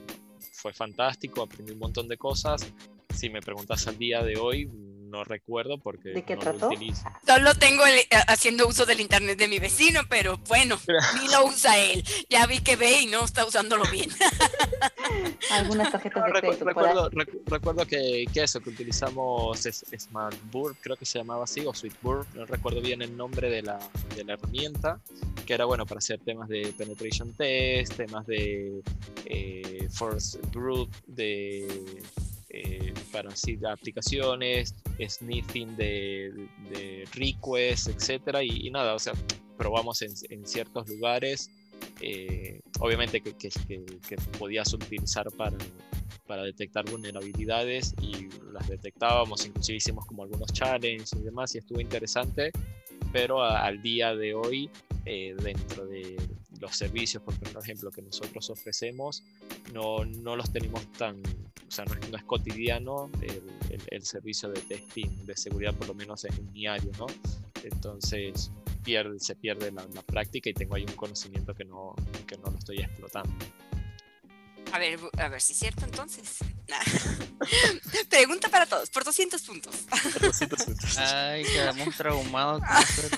[0.52, 2.66] fue fantástico, aprendí un montón de cosas.
[3.14, 4.70] Si me preguntas al día de hoy,
[5.12, 6.58] no recuerdo porque ¿De qué no trató?
[6.58, 7.04] lo utilizo.
[7.26, 10.80] Solo tengo el- eh, haciendo uso del internet de mi vecino, pero bueno,
[11.20, 12.02] ni lo usa él.
[12.30, 14.08] Ya vi que ve y no está usándolo bien.
[15.50, 16.58] Algunas tarjetas No, de recu- crédito.
[16.64, 21.44] por recuerdo, recu- recuerdo que, que eso, que utilizamos es- Smartboard, creo que se llamaba
[21.44, 23.78] así, o Sweetboard, no recuerdo bien el nombre de la,
[24.16, 25.00] de la herramienta,
[25.46, 28.82] que era bueno para hacer temas de penetration test, temas de
[29.26, 31.66] eh, force group, de
[32.50, 34.74] eh, para así, de aplicaciones,
[35.06, 36.32] sniffing de,
[36.70, 39.14] de requests, etcétera, y, y nada, o sea,
[39.56, 41.50] probamos en, en ciertos lugares
[42.00, 45.56] eh, obviamente que, que, que- podías utilizar para,
[46.44, 52.50] detectar vulnerabilidades y las detectábamos, inclusive hicimos como algunos challenges y demás y estuvo interesante,
[53.12, 54.70] pero al día de hoy,
[55.04, 56.16] eh, dentro de
[56.58, 59.22] los servicios, por ejemplo, que nosotros ofrecemos,
[59.74, 63.10] no, no los tenemos tan, o sea, no es, no es cotidiano
[63.90, 67.06] el, servicio de testing de seguridad, por lo menos en área, ¿no?
[67.62, 68.50] Entonces,
[68.82, 71.94] pierde, se pierde la, la práctica y tengo ahí un conocimiento que no,
[72.26, 73.32] que no lo estoy explotando.
[74.72, 76.38] A ver, a ver si es cierto entonces.
[78.08, 79.74] Pregunta para todos, por 200 puntos.
[80.96, 82.62] Ay, quedamos traumados.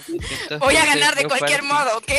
[0.08, 2.10] distintos Voy a ganar de cualquier modo, ¿ok?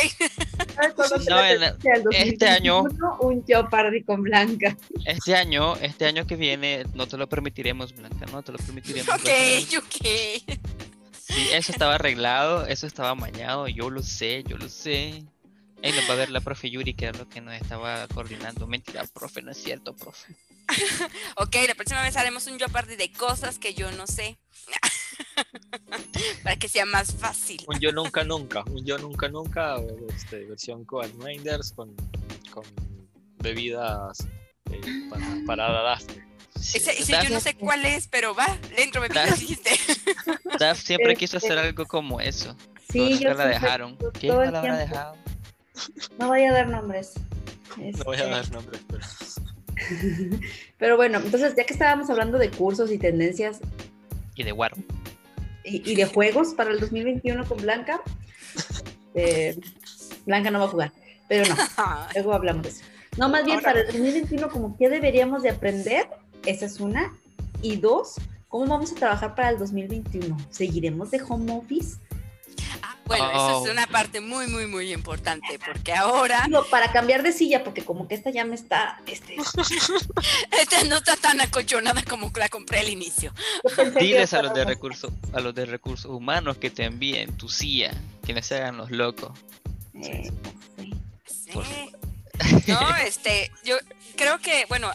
[1.28, 1.76] No, en la-
[2.12, 2.84] este año-
[3.20, 4.74] Un Jeopardy con Blanca.
[5.04, 9.08] Este año, este año que viene, no te lo permitiremos, Blanca, no te lo permitiremos.
[9.14, 9.28] Ok,
[9.78, 10.85] ok.
[11.28, 15.24] Sí, eso estaba arreglado, eso estaba mañado, yo lo sé, yo lo sé.
[15.82, 18.66] Ahí nos va a ver la profe Yuri, que era lo que nos estaba coordinando.
[18.68, 20.36] Mentira, profe, no es cierto, profe.
[21.36, 24.38] Ok, la próxima vez haremos un Jeopardy de cosas que yo no sé.
[26.44, 27.60] Para que sea más fácil.
[27.66, 29.76] Un yo nunca nunca, un yo nunca nunca,
[30.14, 31.94] este, versión Coal Minders con,
[32.52, 32.64] con
[33.38, 34.26] bebidas
[34.70, 35.98] eh, para, para.
[36.58, 39.30] Sí, Ese, ese Daf, yo no sé cuál es, pero va, dentro me Daf.
[39.38, 39.70] dijiste.
[40.58, 42.56] Daf siempre Este- quiso hacer algo como eso.
[42.90, 43.96] Sí, pero yo la siempre- dejaron.
[44.18, 45.16] ¿Quién no la habrá dejado?
[46.18, 47.12] No voy a dar nombres.
[47.76, 49.04] No voy a Este, dar nombres, pero
[50.78, 53.58] Pero bueno, entonces ya que estábamos hablando de cursos y tendencias
[54.34, 54.76] Y de Guaro.
[55.64, 58.00] y, y de juegos para el 2021 con Blanca,
[59.14, 59.58] eh,
[60.24, 60.92] Blanca no va a jugar,
[61.28, 61.56] pero no,
[62.14, 62.84] luego hablamos de eso.
[63.18, 66.08] No, más bien Ahora- para el 2021, como qué deberíamos de aprender,
[66.46, 67.14] esa es una.
[67.62, 68.14] Y dos,
[68.48, 70.36] ¿cómo vamos a trabajar para el 2021?
[70.50, 71.96] ¿Seguiremos de home office?
[72.82, 73.64] Ah, bueno, eso Oh.
[73.66, 77.84] es una parte muy, muy, muy importante, porque ahora Digo, para cambiar de silla, porque
[77.84, 79.36] como que esta ya me está, este,
[80.60, 83.32] esta no está tan acolchonada como la compré al inicio.
[83.98, 87.92] Diles a los de recursos, a los de recursos humanos que te envíen tu silla,
[88.24, 89.38] que no se hagan los locos.
[89.94, 90.30] Eh,
[90.78, 90.94] sí.
[91.26, 91.50] Sí.
[91.52, 91.64] Por
[92.66, 93.76] No, este, yo
[94.16, 94.90] creo que, bueno,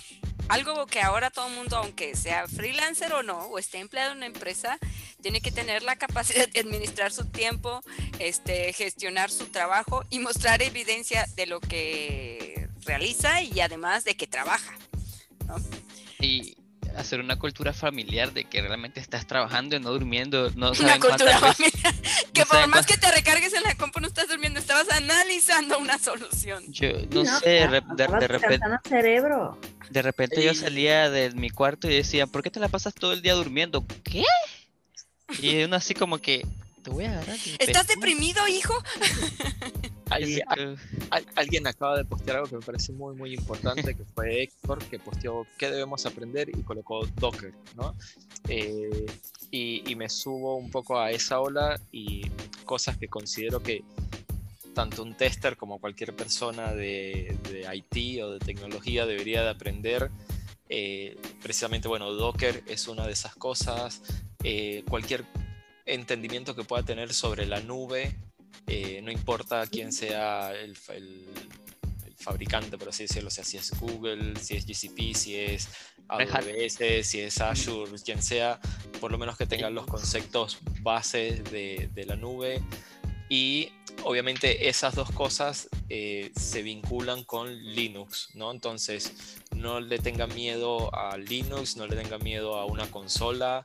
[0.50, 4.18] algo que ahora todo el mundo, aunque sea freelancer o no, o esté empleado en
[4.18, 4.78] una empresa,
[5.22, 7.82] tiene que tener la capacidad de administrar su tiempo,
[8.20, 14.28] este, gestionar su trabajo y mostrar evidencia de lo que realiza y además de que
[14.28, 14.74] trabaja.
[16.20, 16.58] Y
[16.98, 21.38] hacer una cultura familiar de que realmente estás trabajando y no durmiendo, no Una cultura
[21.38, 21.94] familiar.
[22.34, 25.78] Que no por más que te recargues en la compu no estás durmiendo, estabas analizando
[25.80, 26.64] una solución.
[26.70, 29.60] Yo no, No, sé, re- de- de repente, cerebro.
[29.90, 33.14] de repente yo salía de mi cuarto y decía, ¿por qué te la pasas todo
[33.14, 33.86] el día durmiendo?
[34.04, 34.24] ¿Qué?
[35.40, 36.46] Y uno así como que,
[36.84, 37.36] te voy a agarrar.
[37.36, 37.88] ¿Estás pescuezo".
[37.88, 38.74] deprimido, hijo?
[41.36, 45.00] Alguien acaba de postear algo que me parece muy muy importante que fue Héctor que
[45.00, 47.96] posteó qué debemos aprender y colocó Docker ¿no?
[48.48, 49.06] Eh,
[49.52, 52.22] y, y me subo un poco a esa ola y
[52.66, 53.84] cosas que considero que
[54.74, 60.10] tanto un tester como cualquier persona de, de IT o de tecnología debería de aprender
[60.74, 64.02] Eh, precisamente bueno Docker es una de esas cosas
[64.44, 65.24] Eh, cualquier
[65.86, 68.16] entendimiento que pueda tener sobre la nube
[68.68, 71.26] eh, no importa quién sea el, fa- el-
[72.06, 75.68] el fabricante, por así decirlo, o sea, si es Google, si es GCP, si es.
[76.08, 78.60] AWS, si es Azure, quien sea,
[79.00, 82.62] por lo menos que tengan los conceptos bases de, de la nube.
[83.30, 83.70] Y
[84.04, 88.52] obviamente esas dos cosas eh, se vinculan con Linux, ¿no?
[88.52, 93.64] Entonces, no le tengan miedo a Linux, no le tengan miedo a una consola,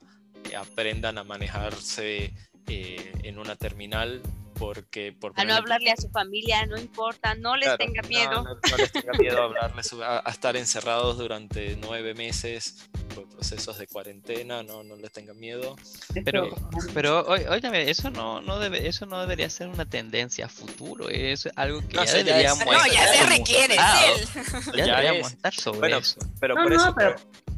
[0.48, 2.32] eh, aprendan a manejarse
[2.68, 4.22] eh, en una terminal
[4.58, 8.08] porque por A no hablarle a su familia, no importa, no les Claro, tenga no,
[8.08, 8.30] miedo.
[8.44, 13.28] No, no les tenga miedo a hablarles, a, a estar encerrados durante nueve meses por
[13.28, 15.76] procesos de cuarentena, no, no les tengan miedo.
[16.24, 16.54] Pero,
[16.94, 21.48] pero óigame, eso no, no debe, eso no debería ser una tendencia a futuro, es
[21.56, 23.74] algo que No, ya deberíamos es- No, ya estar se requiere.
[23.76, 25.32] Ya, Ya deberíamos es.
[25.34, 26.18] estar sobre Bueno, eso.
[26.40, 27.16] Pero No, por no, eso pero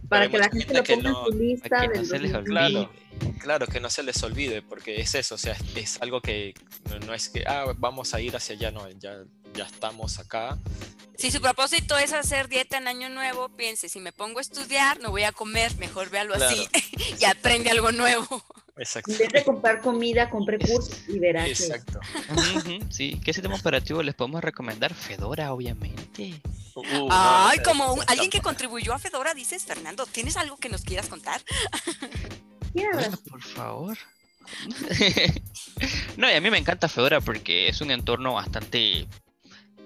[0.08, 2.38] para que la gente lo ponga no- en su lista del no se les 2020.
[2.38, 2.70] olvide.
[2.72, 3.07] Claro.
[3.40, 6.54] Claro, que no se les olvide, porque es eso, o sea, es, algo que
[6.90, 9.22] no, no es que, ah, vamos a ir hacia allá, no, ya,
[9.54, 10.58] ya estamos acá.
[11.16, 15.00] Si su propósito es hacer dieta en año nuevo, piense, si me pongo a estudiar,
[15.00, 16.68] no voy a comer, mejor véalo así
[17.20, 18.44] y aprende algo nuevo.
[18.76, 19.10] Exacto.
[19.10, 21.98] En vez de comprar comida, compre cursos y verás que Exacto.
[22.30, 24.94] Ujú, Sí, ¿qué sistema operativo les podemos recomendar?
[24.94, 26.40] Fedora, obviamente.
[26.74, 30.68] Uh, Ay, no como un- alguien que contribuyó a Fedora, dices, Fernando, ¿tienes algo que
[30.68, 31.42] nos quieras contar?
[33.30, 33.98] Por favor.
[36.16, 39.06] no, y a mí me encanta Fedora porque es un entorno bastante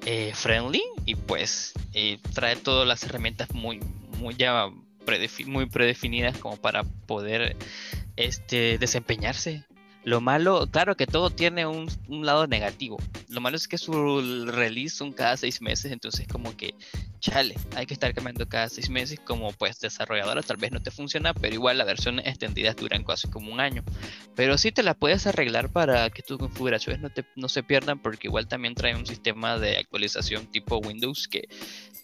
[0.07, 3.81] eh, friendly y pues eh, trae todas las herramientas muy,
[4.19, 4.71] muy ya
[5.47, 7.57] muy predefinidas como para poder
[8.17, 9.65] este, desempeñarse.
[10.05, 12.97] Lo malo, claro que todo tiene un, un lado negativo.
[13.29, 16.75] Lo malo es que su release son cada seis meses, entonces como que,
[17.21, 19.21] chale, hay que estar cambiando cada seis meses.
[19.21, 23.29] Como pues desarrolladora tal vez no te funciona, pero igual las versiones extendidas duran casi
[23.29, 23.85] como un año.
[24.35, 28.01] Pero sí te la puedes arreglar para que tus configuraciones no, te, no se pierdan,
[28.01, 31.49] porque igual también trae un sistema de actualización tipo Windows que,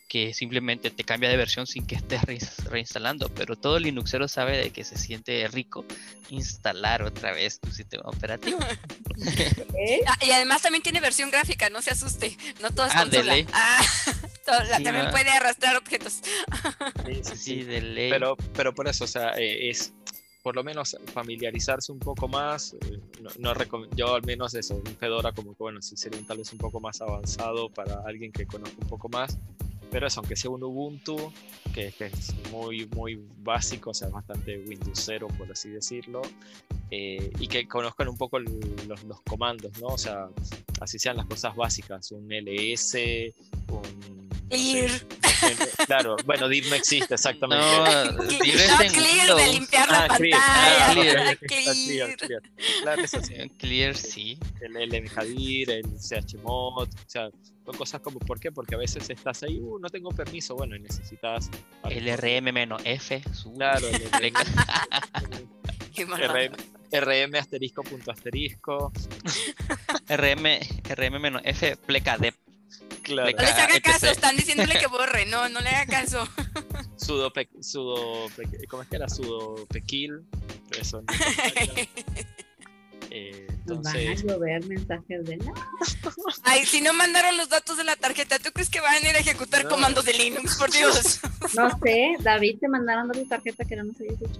[0.09, 3.29] que simplemente te cambia de versión sin que estés reins- reinstalando.
[3.35, 5.85] Pero todo Linuxero sabe de que se siente rico
[6.31, 8.59] instalar otra vez tu sistema operativo.
[9.79, 10.01] ¿Eh?
[10.07, 13.11] Ah, y además también tiene versión gráfica, no se asuste, no todo es Ah, de
[13.18, 13.35] consola.
[13.35, 13.47] ley.
[13.53, 13.83] Ah,
[14.47, 15.11] todo- la- Sí, también no.
[15.11, 16.21] puede arrastrar objetos.
[17.07, 17.62] Sí, sí, sí.
[17.64, 18.11] De ley.
[18.11, 19.92] Pero, pero por eso, o sea, eh, es
[20.42, 22.75] por lo menos familiarizarse un poco más.
[22.75, 23.01] eh,
[23.38, 26.38] no, no yo al menos eso, un Fedora como que bueno, sí sería un tal
[26.38, 29.37] vez un poco más avanzado para alguien que conozca un poco más.
[29.90, 31.33] Pero eso, aunque sea un Ubuntu,
[31.74, 36.22] que, que es muy, muy básico, o sea, bastante Windows 0, por así decirlo,
[36.90, 39.88] eh, y que conozcan un poco los, los comandos, ¿no?
[39.88, 40.29] O sea,
[40.81, 42.96] así sean las cosas básicas, un ls,
[43.70, 44.29] un...
[45.87, 47.64] claro, bueno, div no existe exactamente.
[47.64, 47.85] no,
[48.29, 49.53] Clear, no, de Windows.
[49.53, 50.92] limpiar la Ah, clear, pantalla.
[50.92, 51.18] clear.
[51.18, 52.16] ah, clear, clear.
[52.16, 52.42] clear.
[52.83, 53.35] Claro, eso sí.
[53.59, 54.38] Clear, sí.
[54.61, 55.85] El LMJDIR, el
[56.27, 57.29] chmod, o sea,
[57.64, 58.51] son cosas como, ¿por qué?
[58.51, 61.51] Porque a veces estás ahí, uh, no tengo permiso, bueno, y necesitas...
[61.90, 63.22] El RM-F.
[63.35, 64.33] su- Claro, el.
[65.92, 66.53] RM,
[66.92, 68.92] RM asterisco punto asterisco,
[70.09, 72.35] RM, RM-F pleca dep.
[73.03, 73.83] Claro, No les haga etc.
[73.85, 76.29] caso, están diciéndole que borre, no, no le haga caso.
[76.97, 79.09] sudo, pe, sudo pe- ¿cómo es que era?
[79.09, 80.25] Sudo pequil,
[80.79, 81.07] eso no
[83.11, 85.53] eh, Nos van a entonces, llover mensajes de la...
[86.45, 89.17] Ay, si no mandaron los datos de la tarjeta, ¿tú crees que van a ir
[89.17, 89.71] a ejecutar No.
[89.71, 90.57] comandos de Linux?
[90.57, 91.21] Por Dios.
[91.55, 94.39] No sé, David, te mandaron tu tarjeta que no nos habías dicho.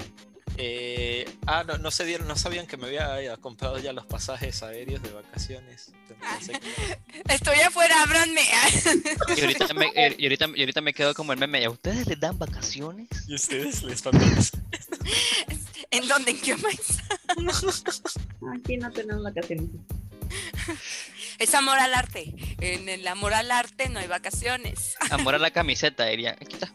[0.61, 4.63] Eh, ah, no, no se dieron, no sabían que me había comprado ya los pasajes
[4.65, 5.93] aéreos de vacaciones.
[6.09, 8.43] Que- Estoy afuera, ábranme.
[9.37, 9.87] Y ahorita, me,
[10.19, 11.65] y, ahorita, y ahorita me quedo como el meme.
[11.65, 13.07] ¿A ustedes les dan vacaciones?
[13.29, 14.37] ¿Y ustedes les faltan
[15.91, 16.33] ¿En dónde?
[16.33, 16.99] ¿En qué país?
[18.55, 19.71] Aquí no tenemos vacaciones.
[21.39, 22.35] Es amor al arte.
[22.61, 24.97] En el amor al arte no hay vacaciones.
[25.11, 26.33] Amor a la camiseta, diría.
[26.33, 26.73] Aquí está.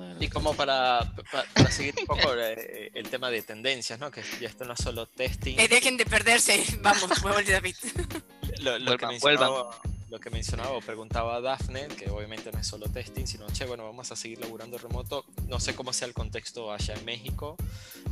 [0.00, 4.10] Bueno, Y como para, pa- para seguir un poco eh, el tema de tendencias, ¿no?
[4.10, 5.58] Que ya esto no es solo testing.
[5.58, 6.64] Eh, dejen de perderse.
[6.80, 7.06] Vamos,
[7.46, 7.76] David.
[8.60, 12.66] Lo, lo que Vuelvan, mencionaba, lo que mencionaba o preguntaba Daphne, que obviamente no es
[12.66, 15.24] solo testing, sino, che, bueno, vamos a seguir laburando remoto.
[15.48, 17.56] No sé cómo sea el contexto allá en México,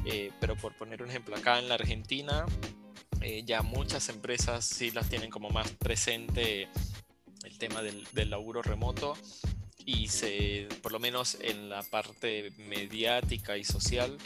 [0.04, 2.44] eh, pero por poner un ejemplo, acá en la Argentina,
[3.22, 6.68] eh, ya muchas empresas sí las tienen como más presente
[7.44, 9.16] el tema del, del laburo remoto
[9.88, 14.18] y se, por lo menos en la parte mediática y social,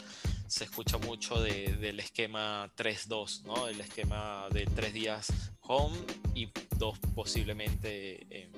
[0.47, 3.69] se escucha mucho de- del esquema 3-2, ¿no?
[3.69, 5.97] El esquema de tres días home
[6.35, 8.51] y dos posiblemente en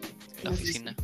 [0.43, 0.95] la oficina.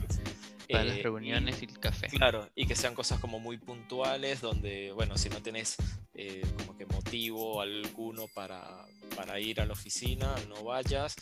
[0.71, 2.07] Para las Eh, reuniones y el café.
[2.07, 5.75] Claro, y que sean cosas como muy puntuales, donde, bueno, si no tenés
[6.13, 11.15] eh, como que motivo alguno para, para ir a la oficina, no vayas.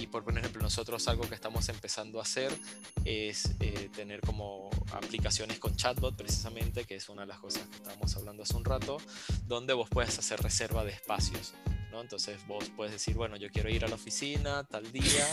[0.00, 2.52] Y por poner ejemplo, nosotros algo que estamos empezando a hacer
[3.04, 7.76] es eh, tener como aplicaciones con chatbot, precisamente, que es una de las cosas que
[7.76, 8.98] estábamos hablando hace un rato,
[9.46, 11.54] donde vos puedes hacer reserva de espacios.
[11.94, 12.00] ¿No?
[12.00, 15.24] Entonces vos puedes decir, bueno, yo quiero ir a la oficina tal día,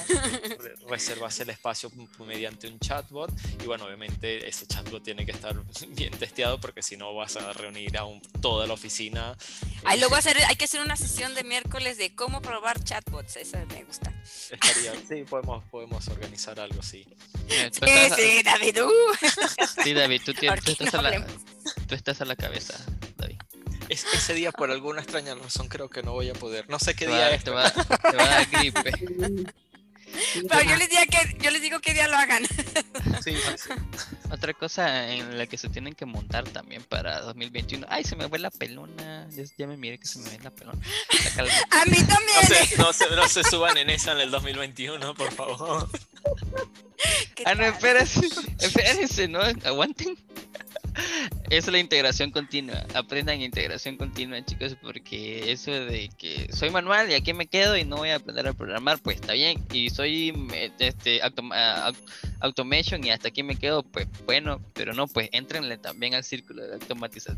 [0.59, 3.31] re- reservas el espacio mediante un chatbot
[3.63, 5.55] y bueno, obviamente ese chatbot tiene que estar
[5.89, 9.35] bien testeado porque si no vas a reunir a un- toda la oficina.
[9.85, 13.37] Ahí luego hacer, hay que hacer una sesión de miércoles de cómo probar chatbots.
[13.37, 14.13] Esa me gusta.
[14.51, 17.07] Estaría, sí, podemos, podemos organizar algo así.
[17.49, 18.83] Eh, Sí, estás- sí, David.
[18.83, 18.91] uh.
[19.83, 21.25] sí, David, tú, tienes- tú estás no la,
[21.87, 22.75] tú estás a la cabeza.
[23.91, 26.69] Es- ese día por alguna extraña razón creo que no voy a poder.
[26.69, 27.43] No sé qué Te día va, es.
[27.43, 28.91] te va- te va a dar gripe.
[30.49, 32.43] Pero yo les, digo que, yo les digo que día lo hagan.
[33.23, 33.69] Sí, sí, sí.
[34.31, 37.85] Otra cosa en la que se tienen que montar también para 2021.
[37.89, 39.27] Ay, se me ve la pelona.
[39.29, 40.79] Ya, ya me miré que se me ve la pelona.
[41.37, 41.43] La-
[41.81, 42.67] A mí No también.
[42.67, 45.87] se, no, se, no se suban en esa en el 2021, por favor.
[47.35, 48.27] ¿Qué Ah, no, espérense.
[48.59, 49.39] Espérense, ¿no?
[49.65, 50.17] Aguanten.
[51.49, 52.85] Es la integración continua.
[52.93, 57.83] Aprendan integración continua, chicos, porque eso de que soy manual y aquí me quedo y
[57.83, 59.63] no voy a aprender a programar, pues está bien.
[59.73, 61.95] Y soy eh, este autom- au-
[62.39, 66.63] automation y hasta aquí me quedo, pues bueno, pero no, pues entrenle también al círculo
[66.67, 66.79] de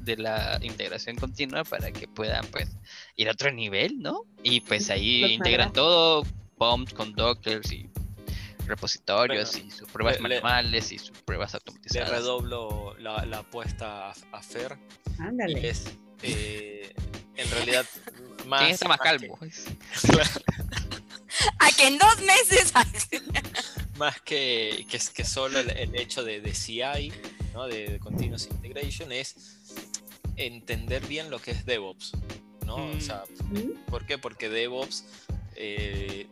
[0.03, 2.69] de la integración continua para que puedan pues
[3.15, 4.21] ir a otro nivel, ¿no?
[4.43, 6.23] Y pues ahí integran todo,
[6.57, 7.89] bombs con dockers y
[8.67, 12.09] repositorios Bueno, y sus pruebas le- le- manuales y sus pruebas Le automatizadas.
[12.09, 14.77] redoblo la, la apuesta a, a Fer.
[15.19, 15.69] Y Ándale.
[15.69, 15.85] es,
[16.21, 16.93] eh,
[17.35, 17.85] en realidad,
[18.47, 18.61] más.
[18.61, 19.39] ¿Quién está más que- calvo?
[21.59, 22.71] A que en dos meses.
[23.97, 27.11] más que, que, que solo el, el hecho de, de CI,
[27.53, 27.65] ¿no?
[27.67, 29.35] de, de Continuous Integration, es
[30.37, 32.13] entender bien lo que es DevOps.
[32.65, 32.75] ¿no?
[32.75, 33.85] O sea, ¿Mm?
[33.89, 34.17] ¿Por qué?
[34.17, 35.05] Porque DevOps
[35.55, 36.27] eh,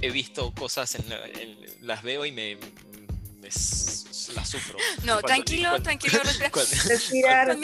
[0.00, 4.76] he, visto cosas, en, la- en- las veo y me, me las sufro.
[5.04, 6.18] No, Cuando- tranquilo, cuando- tranquilo.
[6.24, 6.50] respira.
[6.50, 7.56] Cuando, Respirar,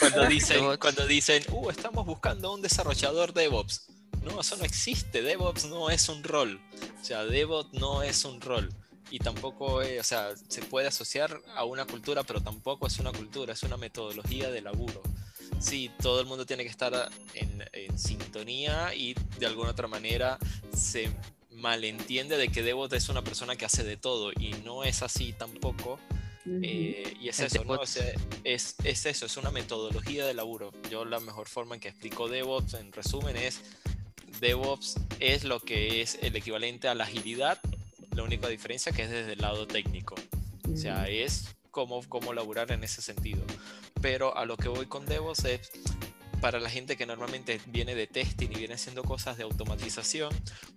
[0.00, 3.86] cuando dicen, cuando dicen, uh, estamos buscando un desarrollador DevOps.
[4.22, 5.20] No, eso no existe.
[5.22, 6.60] DevOps no es un rol.
[7.00, 8.72] O sea, DevOps no es un rol.
[9.10, 13.12] Y tampoco, es- o sea, se puede asociar a una cultura, pero tampoco es una
[13.12, 15.02] cultura, es una metodología de laburo.
[15.60, 20.38] Sí, todo el mundo tiene que estar en, en sintonía y de alguna otra manera
[20.76, 21.10] se
[21.64, 25.32] malentiende de que DevOps es una persona que hace de todo y no es así
[25.32, 25.98] tampoco.
[26.46, 27.72] Eh, y es El eso, ¿no?
[27.72, 28.04] O sea,
[28.44, 30.72] es, es eso, es una metodología de laburo.
[30.90, 33.62] Yo la mejor forma en que explico DevOps, en resumen, es
[34.40, 37.58] DevOps es lo que es el equivalente a la agilidad,
[38.14, 40.16] la única diferencia que es desde el lado técnico.
[40.70, 43.42] O sea, es cómo, cómo laburar en ese sentido.
[44.02, 45.70] Pero a lo que voy con DevOps es
[46.44, 50.30] para la gente que normalmente viene de testing y viene haciendo cosas de automatización,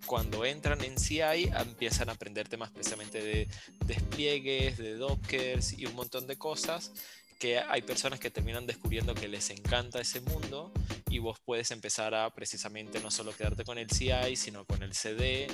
[0.06, 3.48] cuando entran en CI empiezan a aprender temas precisamente de
[3.84, 6.92] despliegues, de dockers y un montón de cosas
[7.38, 10.72] que hay personas que terminan descubriendo que les encanta ese mundo
[11.10, 14.94] y vos puedes empezar a precisamente no solo quedarte con el CI, sino con el
[14.94, 15.48] CD,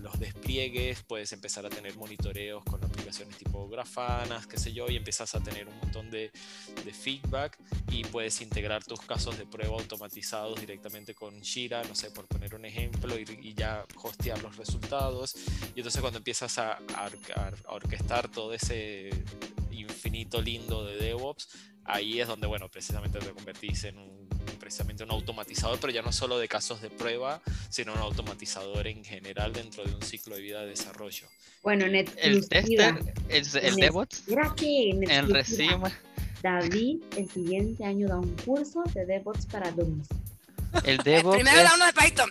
[0.00, 4.96] los despliegues, puedes empezar a tener monitoreos con aplicaciones tipo Grafanas, qué sé yo, y
[4.96, 6.30] empiezas a tener un montón de,
[6.84, 7.58] de feedback
[7.90, 12.54] y puedes integrar tus casos de prueba automatizados directamente con Jira, no sé, por poner
[12.54, 15.34] un ejemplo, y, y ya hostear los resultados.
[15.74, 17.10] Y entonces cuando empiezas a, a-
[17.66, 19.10] a orquestar todo ese
[19.80, 21.48] infinito lindo de DevOps,
[21.84, 24.28] ahí es donde, bueno, precisamente te convertís en un,
[24.60, 29.04] precisamente un automatizador, pero ya no solo de casos de prueba, sino un automatizador en
[29.04, 31.26] general dentro de un ciclo de vida de desarrollo.
[31.62, 32.06] Bueno, en El
[32.38, 32.94] exclusiva.
[32.96, 35.92] tester, es el En DevOps, Mira que en en exclusiva, resumen,
[36.42, 40.06] David el siguiente año da un curso de DevOps para alumnos.
[40.84, 42.30] el DevOps Primero da uno de Python.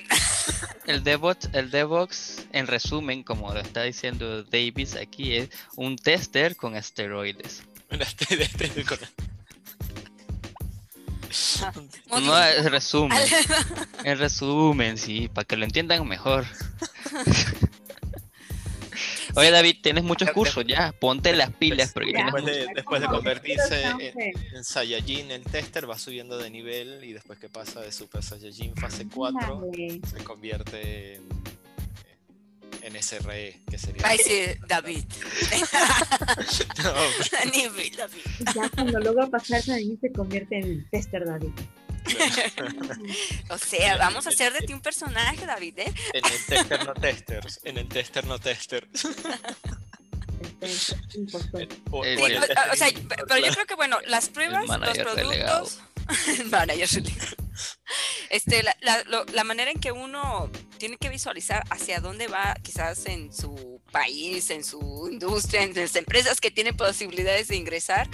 [0.86, 6.56] El DevOps, el DevOps, en resumen, como lo está diciendo Davis aquí, es un tester
[6.56, 7.64] con esteroides.
[7.90, 8.72] Este- este-
[12.10, 13.18] No es resumen,
[14.04, 16.46] en resumen, sí, para que lo entiendan mejor.
[19.38, 23.84] Oye David, tienes muchos cursos ya, ponte las pilas porque Después de, después de convertirse
[23.84, 28.24] en, en Saiyajin, el tester va subiendo de nivel y después que pasa de Super
[28.24, 30.02] Saiyajin fase 4 Ándale.
[30.10, 31.28] se convierte en,
[32.82, 34.02] en SRE, que sería...
[34.06, 34.34] Ay, sí,
[34.68, 35.04] David.
[36.84, 38.22] No, Nivel, David.
[38.40, 41.52] Y Ya cuando logra pasarse ahí se convierte en tester David.
[43.50, 45.94] O sea, vamos a hacer de ti un personaje, David, ¿eh?
[46.14, 48.88] en el tester no testers, en el tester no tester.
[50.62, 50.96] Este.
[51.92, 52.88] O- o en Sí, el o, tester o sea,
[53.28, 55.80] pero yo creo que, bueno, las pruebas, los productos.
[56.52, 57.04] Manager.
[58.30, 62.56] Este, la, la- lo- la manera en que uno tiene que visualizar hacia dónde va,
[62.64, 68.08] quizás en su país, en su industria, en las empresas que tienen posibilidades de ingresar,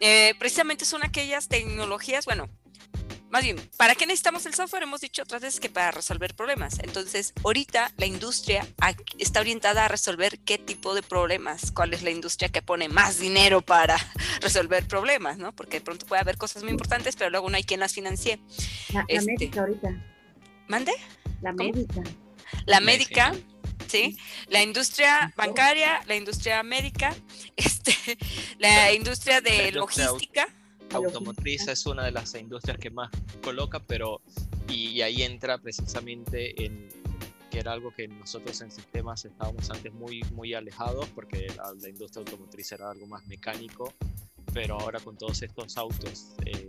[0.00, 2.48] eh, precisamente son aquellas tecnologías, bueno,
[3.34, 4.84] más bien, ¿para qué necesitamos el software?
[4.84, 6.78] Hemos dicho otras veces que para resolver problemas.
[6.78, 8.64] Entonces, ahorita la industria
[9.18, 13.18] está orientada a resolver qué tipo de problemas, cuál es la industria que pone más
[13.18, 13.96] dinero para
[14.40, 15.50] resolver problemas, ¿no?
[15.50, 18.38] Porque de pronto puede haber cosas muy importantes, pero luego no hay quien las financie.
[18.92, 19.26] La, la Este.
[19.32, 19.88] médica ahorita.
[20.68, 20.92] ¿Mande?
[21.42, 21.72] La ¿Cómo?
[21.72, 22.02] médica.
[22.66, 23.30] La Medicina.
[23.32, 23.48] médica,
[23.88, 24.16] ¿sí?
[24.46, 27.12] La industria bancaria, la industria médica,
[27.56, 27.96] este,
[28.58, 30.46] la industria de logística.
[30.94, 33.10] Automotriz es una de las industrias que más
[33.42, 34.20] coloca, pero
[34.68, 36.88] y, y ahí entra precisamente en
[37.50, 41.88] que era algo que nosotros en sistemas estábamos antes muy, muy alejados porque la, la
[41.88, 43.92] industria automotriz era algo más mecánico,
[44.52, 46.66] pero ahora con todos estos autos eh,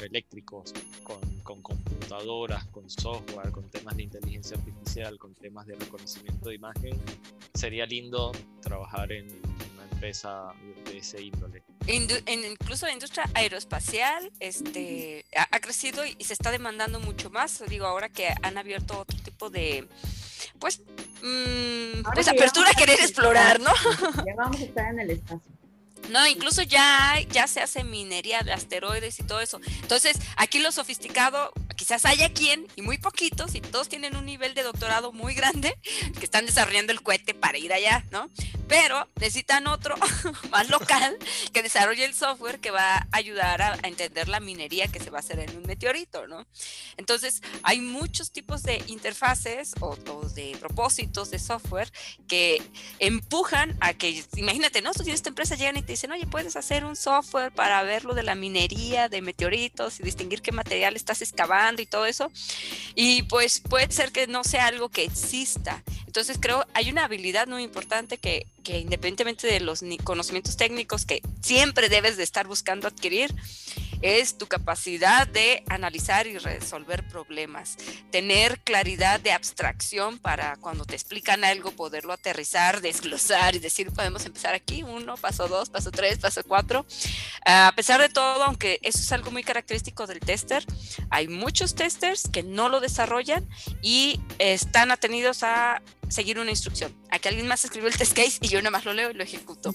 [0.00, 6.48] eléctricos, con, con computadoras, con software, con temas de inteligencia artificial, con temas de reconocimiento
[6.48, 6.98] de imagen,
[7.54, 10.52] sería lindo trabajar en una empresa
[10.86, 11.62] de ese índole.
[11.92, 12.22] Indu-
[12.52, 17.62] incluso la industria aeroespacial este, ha, ha crecido y, y se está demandando mucho más.
[17.68, 19.88] Digo, ahora que han abierto otro tipo de,
[20.58, 20.80] pues,
[21.22, 23.72] mm, Ahora pues apertura a querer explorar, ¿no?
[24.26, 25.40] Ya vamos a estar en el espacio.
[26.08, 29.60] No, incluso ya, ya se hace minería de asteroides y todo eso.
[29.82, 34.54] Entonces, aquí lo sofisticado, quizás haya quien, y muy poquitos, y todos tienen un nivel
[34.54, 35.78] de doctorado muy grande,
[36.18, 38.28] que están desarrollando el cohete para ir allá, ¿no?
[38.70, 39.96] Pero necesitan otro
[40.50, 41.18] más local
[41.52, 45.18] que desarrolle el software que va a ayudar a, entender la minería que se va
[45.18, 46.46] a hacer en un meteorito, ¿no?
[46.96, 51.90] Entonces, hay muchos tipos de interfaces o, o de propósitos de software
[52.28, 52.62] que
[53.00, 54.92] empujan a que, imagínate, ¿no?
[54.92, 58.04] Tú tienes esta empresa, llegan y te dicen, oye, puedes hacer un software para ver
[58.04, 62.30] lo de la minería de meteoritos y distinguir qué material estás excavando y todo eso.
[62.94, 65.82] Y pues puede ser que no sea algo que exista.
[66.10, 71.22] Entonces creo hay una habilidad muy importante que, que independientemente de los conocimientos técnicos que
[71.40, 73.32] siempre debes de estar buscando adquirir,
[74.02, 77.76] es tu capacidad de analizar y resolver problemas,
[78.10, 84.24] tener claridad de abstracción para cuando te explican algo poderlo aterrizar, desglosar y decir podemos
[84.26, 86.86] empezar aquí, uno, paso dos, paso tres, paso cuatro.
[87.44, 90.64] Ah, a pesar de todo, aunque eso es algo muy característico del tester,
[91.10, 93.48] hay muchos testers que no lo desarrollan
[93.82, 96.94] y están atenidos a seguir una instrucción.
[97.10, 99.22] Aquí alguien más escribió el test case y yo nada más lo leo y lo
[99.22, 99.74] ejecuto.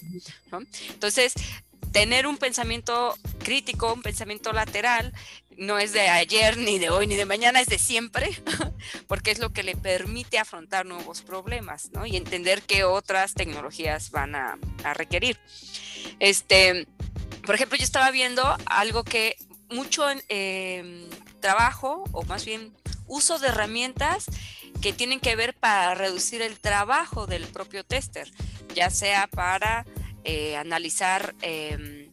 [0.88, 1.32] Entonces,
[1.92, 5.12] tener un pensamiento crítico, un pensamiento lateral,
[5.56, 8.30] no es de ayer, ni de hoy, ni de mañana, es de siempre,
[9.06, 12.06] porque es lo que le permite afrontar nuevos problemas, ¿no?
[12.06, 14.58] Y entender qué otras tecnologías van a,
[14.94, 15.38] requerir.
[16.20, 16.86] Este,
[17.44, 19.36] por ejemplo, yo estaba viendo algo que
[19.68, 21.08] mucho eh,
[21.40, 22.72] trabajo, o más bien
[23.08, 24.26] uso de herramientas
[24.80, 28.30] que tienen que ver para reducir el trabajo del propio tester,
[28.74, 29.86] ya sea para
[30.26, 32.05] eh, analizar eh,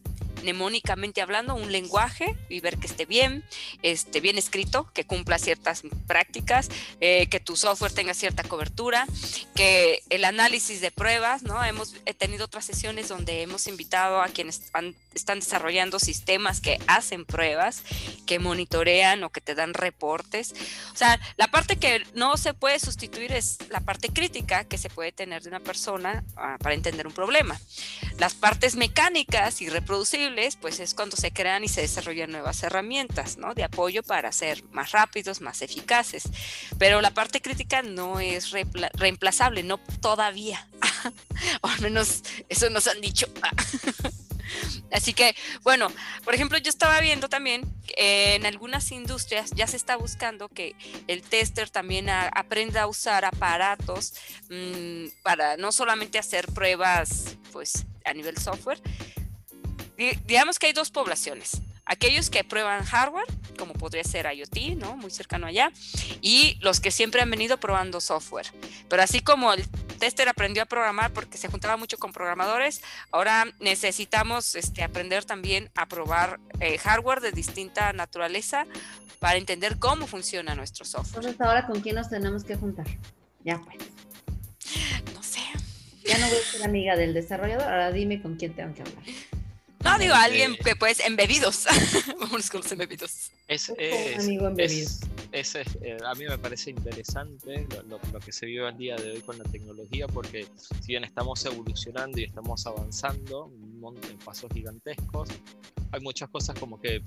[0.44, 3.44] mnemónicamente hablando un lenguaje y ver que esté bien,
[3.82, 6.68] esté bien escrito, que cumpla ciertas prácticas,
[7.00, 9.06] eh, que tu software tenga cierta cobertura,
[9.54, 11.64] que el análisis de pruebas, ¿no?
[11.64, 16.78] Hemos he tenido otras sesiones donde hemos invitado a quienes han- están desarrollando sistemas que
[16.86, 17.82] hacen pruebas,
[18.26, 20.54] que monitorean o que te dan reportes.
[20.92, 24.90] O sea, la parte que no se puede sustituir es la parte crítica que se
[24.90, 27.58] puede tener de una persona ah, para entender un problema.
[28.18, 33.36] Las partes mecánicas y reproducibles, pues es cuando se crean y se desarrollan nuevas herramientas,
[33.36, 33.54] ¿no?
[33.54, 36.24] De apoyo para ser más rápidos, más eficaces.
[36.78, 38.52] Pero la parte crítica no es
[38.94, 40.68] reemplazable, no todavía.
[41.62, 43.26] o al menos eso nos han dicho.
[44.92, 45.88] Así que, bueno,
[46.24, 50.76] por ejemplo, yo estaba viendo también que en algunas industrias ya se está buscando que
[51.06, 54.14] el tester también aprenda a usar aparatos
[54.50, 58.80] mm, para no solamente hacer pruebas, pues, a nivel software.
[59.96, 61.60] Di- digamos que hay dos poblaciones.
[61.86, 63.26] Aquellos que prueban hardware,
[63.58, 64.96] como podría ser IoT, ¿no?
[64.96, 65.70] Muy cercano allá,
[66.22, 68.46] y los que siempre han venido probando software.
[68.88, 69.68] Pero así como el
[69.98, 72.80] tester aprendió a programar porque se juntaba mucho con programadores,
[73.10, 78.66] ahora necesitamos este, aprender también a probar eh, hardware de distinta naturaleza
[79.18, 81.26] para entender cómo funciona nuestro software.
[81.26, 82.86] Entonces, ahora con quién nos tenemos que juntar.
[83.44, 83.76] Ya pues.
[85.14, 85.40] No sé.
[86.06, 87.64] Ya no voy a ser amiga del desarrollador.
[87.64, 89.04] Ahora dime con quién tengo que hablar.
[89.84, 90.58] No, digo, alguien Eh.
[90.64, 91.66] que pues embebidos.
[92.20, 93.30] Vámonos con los embebidos.
[93.46, 94.88] Es, Un es- amigo embebido.
[95.32, 98.76] es- es, eh, a mí me parece interesante lo, lo- lo que se vive al
[98.78, 100.46] día de hoy con la tecnología, porque
[100.80, 105.28] si bien estamos evolucionando y estamos avanzando un montón de pasos gigantescos,
[105.92, 107.02] hay muchas cosas como que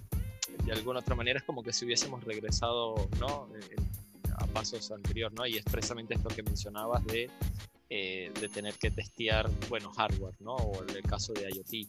[0.66, 3.50] de alguna otra manera es como que si hubiésemos regresado ¿no?
[3.56, 3.76] Eh,
[4.38, 5.48] a pasos anteriores, ¿no?
[5.48, 7.30] Y es precisamente esto que mencionabas de,
[7.90, 10.56] eh, de tener que testear, bueno, hardware, ¿no?
[10.56, 11.88] O en el caso de IoT.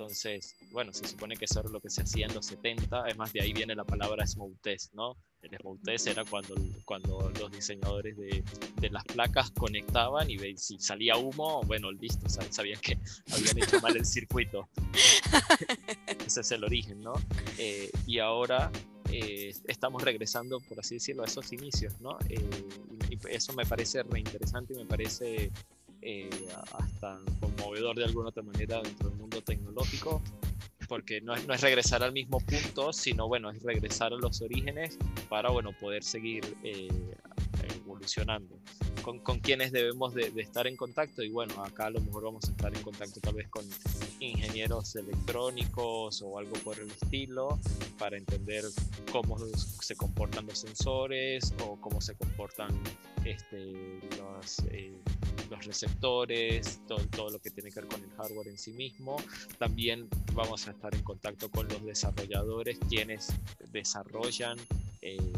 [0.00, 3.18] Entonces, bueno, se supone que eso era lo que se hacía en los 70, es
[3.18, 5.14] más, de ahí viene la palabra smoke test, ¿no?
[5.42, 6.54] El smoke test era cuando,
[6.86, 8.42] cuando los diseñadores de,
[8.80, 12.96] de las placas conectaban y ve- si salía humo, bueno, listo, sab- sabían que
[13.30, 14.70] habían hecho mal el circuito.
[16.26, 17.12] Ese es el origen, ¿no?
[17.58, 18.72] Eh, y ahora
[19.12, 22.16] eh, estamos regresando, por así decirlo, a esos inicios, ¿no?
[22.30, 22.40] Eh,
[23.10, 25.50] y, eso me parece reinteresante y me parece
[26.02, 26.30] eh,
[26.72, 30.22] hasta conmovedor de alguna otra manera dentro del tecnológico,
[30.88, 34.42] porque no es, no es regresar al mismo punto, sino bueno, es regresar a los
[34.42, 36.88] orígenes para bueno, poder seguir eh,
[37.90, 38.58] evolucionando.
[39.02, 42.24] Con, con quienes debemos de, de estar en contacto y bueno, acá a lo mejor
[42.24, 43.64] vamos a estar en contacto tal vez con
[44.20, 47.58] ingenieros electrónicos o algo por el estilo
[47.98, 48.64] para entender
[49.10, 52.68] cómo se comportan los sensores o cómo se comportan
[53.24, 54.98] este, los, eh,
[55.50, 59.16] los receptores, todo, todo lo que tiene que ver con el hardware en sí mismo.
[59.58, 63.28] También vamos a estar en contacto con los desarrolladores, quienes
[63.72, 64.58] desarrollan
[65.02, 65.32] eh,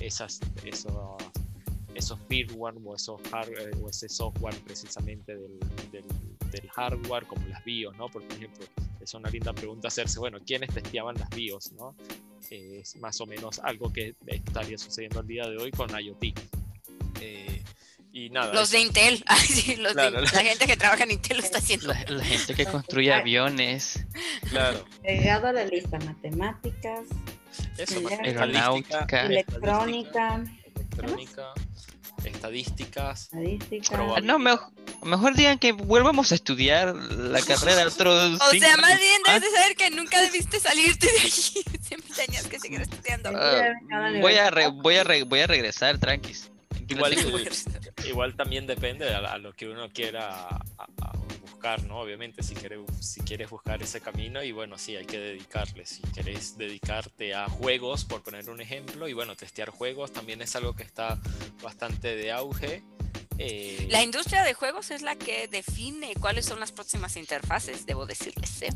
[0.00, 0.94] esas, esos,
[1.96, 5.58] esos firmware o, esos hardware, o ese software precisamente del,
[5.92, 6.04] del,
[6.50, 8.08] del hardware, como las BIOS, ¿no?
[8.08, 8.64] Por ejemplo,
[9.00, 11.94] es una linda pregunta hacerse, bueno, ¿quiénes testeaban las BIOS, ¿no?
[12.50, 16.24] Eh, es más o menos algo que estaría sucediendo el día de hoy con IoT.
[17.20, 17.62] Eh,
[18.12, 18.52] y nada.
[18.54, 18.80] Los de.
[18.80, 20.20] Intel, Ay, sí, los de- Claro.
[20.20, 21.88] la gente que trabaja en Intel lo está haciendo.
[21.88, 24.04] La, la gente que construye aviones,
[24.50, 24.84] Claro.
[25.00, 27.00] Agregado a la lista, matemáticas,
[27.76, 29.06] Eso, Aeronáutica.
[29.06, 29.22] Aeronáutica.
[29.26, 30.44] electrónica,
[30.74, 31.52] electrónica,
[32.28, 33.22] estadísticas.
[33.24, 33.96] estadística.
[34.16, 34.20] Ah.
[34.22, 34.70] No, mejor,
[35.02, 39.22] mejor digan que vuelvamos a estudiar la carrera de otros O cinco sea, más bien
[39.26, 41.30] debes de saber que nunca debiste salirte de allí.
[41.80, 43.30] Siempre tenías que seguir estudiando.
[43.34, 43.62] Ah,
[44.20, 46.50] voy, a re- voy, a re- voy a regresar, tranquis.
[48.08, 51.12] Igual, también depende a, a lo que uno quiera a- a
[51.86, 52.00] ¿no?
[52.00, 55.86] Obviamente, si quieres, si quieres buscar ese camino, y bueno, sí, hay que dedicarle.
[55.86, 60.54] Si querés dedicarte a juegos, por poner un ejemplo, y bueno, testear juegos también es
[60.54, 61.18] algo que está
[61.62, 62.82] bastante de auge.
[63.38, 68.06] Eh, La industria de juegos es la que define cuáles son las próximas interfaces, debo
[68.06, 68.62] decirles.
[68.62, 68.70] ¿eh?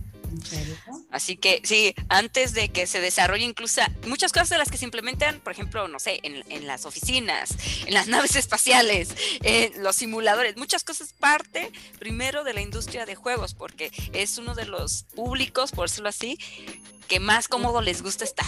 [1.10, 4.84] Así que sí, antes de que se desarrolle incluso muchas cosas de las que se
[4.84, 7.56] implementan, por ejemplo, no sé, en, en las oficinas,
[7.86, 13.14] en las naves espaciales, en los simuladores, muchas cosas parte primero de la industria de
[13.14, 16.38] juegos, porque es uno de los públicos, por decirlo así,
[17.08, 18.46] que más cómodo les gusta estar.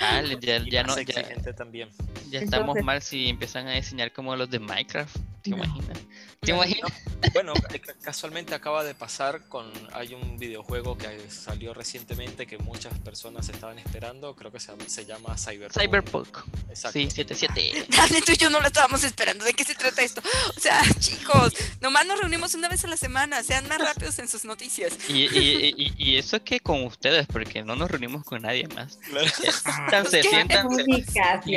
[0.00, 1.88] Ah, ya, ya no, ya, también.
[2.30, 5.16] ya estamos Entonces- mal si empiezan a diseñar como los de Minecraft.
[5.42, 5.56] ¿Te No.
[5.58, 5.98] imaginas?
[6.40, 6.92] ¿Te No, imaginas?
[7.34, 9.70] Bueno, ca- ca- casualmente acaba de pasar con.
[9.92, 14.34] Hay un videojuego que salió recientemente que muchas personas estaban esperando.
[14.36, 15.80] Creo que se, se llama Cyberpunk.
[15.82, 16.38] Cyberpunk.
[16.70, 16.98] Exacto.
[16.98, 17.86] Sí, 77.
[17.96, 19.44] Dale, tú y yo no lo estábamos esperando.
[19.44, 20.22] ¿De qué se trata esto?
[20.56, 23.42] O sea, chicos, nomás nos reunimos una vez a la semana.
[23.42, 24.92] Sean más rápidos en sus noticias.
[25.08, 28.96] Y, y, y, y eso que con ustedes, porque no nos reunimos con nadie más.
[28.96, 29.23] Claro.
[30.22, 30.22] Siéntanse.
[30.66, 31.56] Únicas y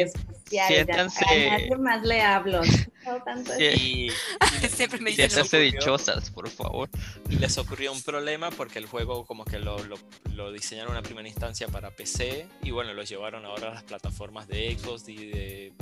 [0.50, 1.26] Siéntanse.
[1.26, 2.62] A nadie más le hablo.
[3.08, 4.10] No tanto Sí.
[4.64, 6.90] Y, Siempre me dicen ocurrió- dichosas, por favor.
[7.30, 9.98] y les ocurrió un problema porque el juego como que lo, lo,
[10.34, 13.84] lo diseñaron en una primera instancia para PC y bueno, lo llevaron ahora a las
[13.84, 15.74] plataformas de Xbox y de,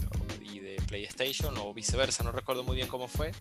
[0.42, 3.32] y de PlayStation o viceversa, no recuerdo muy bien cómo fue.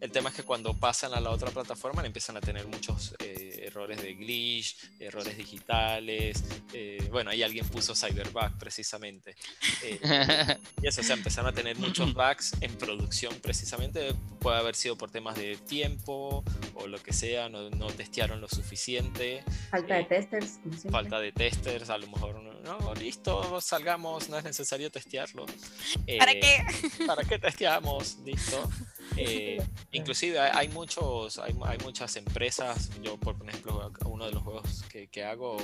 [0.00, 3.14] El tema es que cuando pasan a la otra plataforma le empiezan a tener muchos
[3.18, 6.42] eh, errores de glitch, errores digitales.
[6.72, 9.34] eh, bueno, ahí alguien puso Cyberbug precisamente.
[9.82, 9.98] Eh,
[10.82, 14.14] y eso, o sea, empezaron a tener muchos bugs en producción precisamente.
[14.40, 16.44] Puede haber sido por temas de tiempo
[16.74, 20.58] o lo que sea, no, no testearon lo suficiente, Falta de Eh, testers.
[20.90, 25.46] falta de testers, a lo mejor no, listo, salgamos, no es necesario testearlo.
[26.18, 26.66] ¿Para Eh, qué?
[27.06, 28.18] ¿Para qué testeamos?
[28.24, 28.68] Listo.
[29.18, 29.62] Eh,
[29.92, 34.82] inclusive hay, hay muchos, hay, hay muchas empresas, yo por ejemplo uno de los juegos
[34.90, 35.56] que, que hago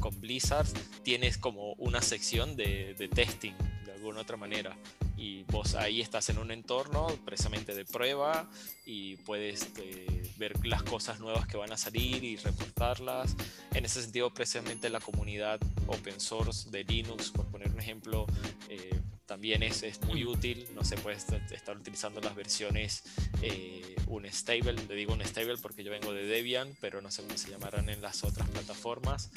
[0.00, 0.66] con Blizzard
[1.04, 3.52] tienes como una sección de, de testing
[3.84, 4.76] de alguna otra manera
[5.16, 8.48] y vos ahí estás en un entorno precisamente de prueba
[8.84, 13.34] y puedes eh, ver las cosas nuevas que van a salir y reportarlas.
[13.72, 15.58] En ese sentido precisamente la comunidad
[15.88, 18.26] open source de Linux, por poner un ejemplo,
[18.68, 23.02] eh, también es, es muy útil, no se puede est- estar utilizando las versiones
[23.42, 27.50] eh, unstable, le digo unstable porque yo vengo de Debian, pero no sé cómo se
[27.50, 29.30] llamarán en las otras plataformas,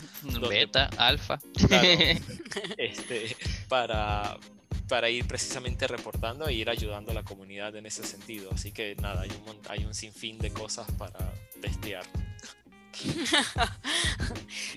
[0.50, 1.40] Beta, alfa.
[1.68, 1.88] Claro.
[2.78, 3.36] este,
[3.68, 4.38] para,
[4.88, 8.52] para ir precisamente reportando e ir ayudando a la comunidad en ese sentido.
[8.54, 12.06] Así que nada, hay un, hay un sinfín de cosas para testear.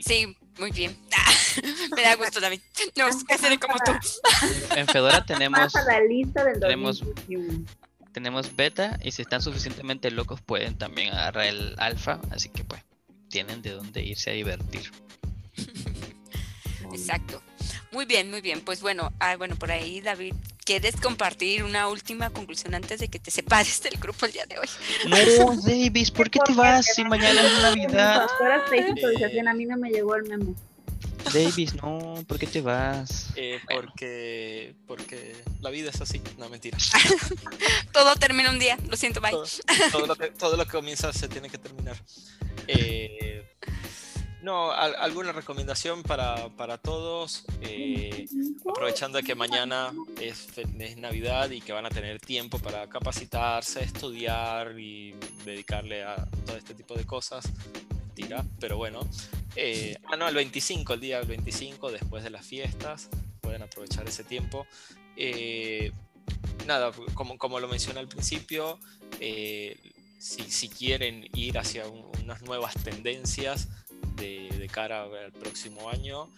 [0.04, 0.96] Sí, muy bien.
[1.96, 2.60] Me da gusto, David.
[2.96, 3.92] No, es que seré como tú.
[4.76, 7.64] en Fedora tenemos, Más a la lista del tenemos- 2021.
[8.12, 12.20] tenemos beta y si están suficientemente locos pueden también agarrar el alfa.
[12.30, 12.82] Así que pues
[13.28, 14.90] tienen de dónde irse a divertir.
[16.92, 17.42] Exacto.
[17.90, 18.60] Muy bien, muy bien.
[18.60, 20.34] Pues bueno, ah, bueno, por ahí, David,
[20.64, 24.58] ¿quieres compartir una última conclusión antes de que te separes del grupo el día de
[24.58, 24.68] hoy?
[25.08, 28.26] No, Davis, ¿por qué te vas si mañana es Navidad?
[28.54, 30.54] Actualización, a mí no me llegó el memo.
[31.32, 33.28] Davis, no, ¿por qué te vas?
[33.36, 36.76] Eh, porque, porque la vida es así, no mentira.
[37.92, 38.76] Todo termina un día.
[38.88, 39.30] Lo siento, bye.
[39.30, 39.46] todo,
[39.92, 41.96] todo lo que, todo lo que comienza se tiene que terminar.
[42.66, 43.44] Eh,
[44.42, 48.26] No, al- alguna recomendación para, para todos, eh,
[48.68, 54.78] aprovechando que mañana es, es Navidad y que van a tener tiempo para capacitarse, estudiar
[54.80, 55.14] y
[55.44, 57.44] dedicarle a todo este tipo de cosas.
[58.06, 59.08] Mentira, pero bueno.
[59.54, 63.08] Eh, ah, no, el 25, el día del 25, después de las fiestas,
[63.40, 64.66] pueden aprovechar ese tiempo.
[65.16, 65.92] Eh,
[66.66, 68.80] nada, como, como lo mencioné al principio,
[69.20, 69.76] eh,
[70.18, 73.68] si, si quieren ir hacia un- unas nuevas tendencias,
[74.16, 76.30] de, de cara al próximo año.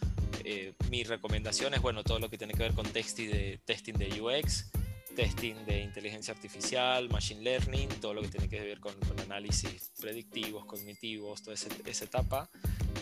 [0.44, 3.94] Eh, mi recomendación es, bueno, todo lo que tiene que ver con testing de, testing
[3.94, 4.70] de UX,
[5.16, 9.90] testing de inteligencia artificial, machine learning, todo lo que tiene que ver con, con análisis
[9.98, 12.50] predictivos, cognitivos, toda esa etapa,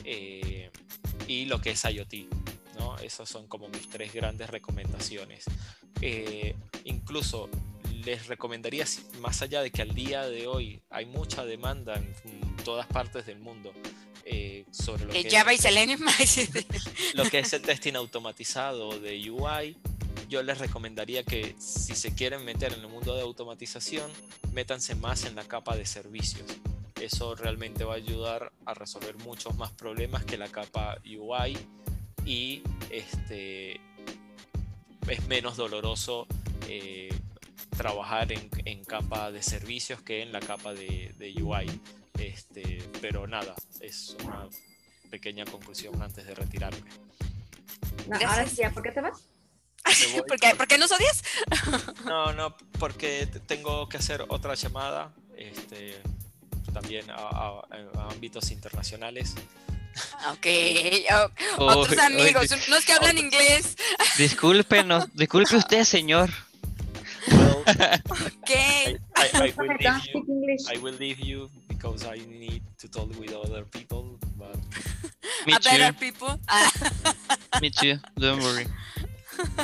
[0.05, 0.71] eh,
[1.27, 2.15] y lo que es IoT.
[2.79, 2.97] ¿no?
[2.99, 5.45] Esas son como mis tres grandes recomendaciones.
[6.01, 6.55] Eh,
[6.85, 7.49] incluso
[8.05, 8.85] les recomendaría,
[9.21, 13.39] más allá de que al día de hoy hay mucha demanda en todas partes del
[13.39, 13.73] mundo
[14.25, 16.01] eh, sobre lo Que que, Java y es, Selenium.
[17.15, 19.77] lo que es el testing automatizado de UI,
[20.29, 24.11] yo les recomendaría que si se quieren meter en el mundo de automatización,
[24.53, 26.47] métanse más en la capa de servicios.
[27.01, 31.59] Eso realmente va a ayudar a resolver muchos más problemas que la capa UI
[32.25, 33.81] y este,
[35.09, 36.27] es menos doloroso
[36.69, 37.13] eh,
[37.77, 41.67] trabajar en, en capa de servicios que en la capa de, de UI.
[42.19, 44.49] Este, pero nada, es una
[45.11, 46.79] pequeña conclusión antes de retirarme.
[48.09, 48.31] No, Gracias.
[48.31, 49.19] ahora sí, ¿ya por qué te vas?
[50.29, 51.23] ¿Por qué, ¿Por qué nos odias?
[52.05, 56.01] No, no, porque tengo que hacer otra llamada, este,
[56.73, 57.63] también a, a-
[57.97, 59.35] a ámbitos internacionales.
[60.31, 60.47] Ok,
[61.59, 63.77] o- otros amigos, dis- unos que hablan inglés.
[64.19, 66.31] Discúlpenos, disculpe usted, señor.
[67.67, 68.53] Well, Ok.
[68.53, 70.35] I, I- I will Don't leave speak you.
[70.35, 70.61] English.
[70.69, 74.19] I will leave you because I need to talk with other people.
[74.39, 74.57] But
[75.47, 76.39] Me a better too, people.
[77.61, 78.67] Me too, don't worry.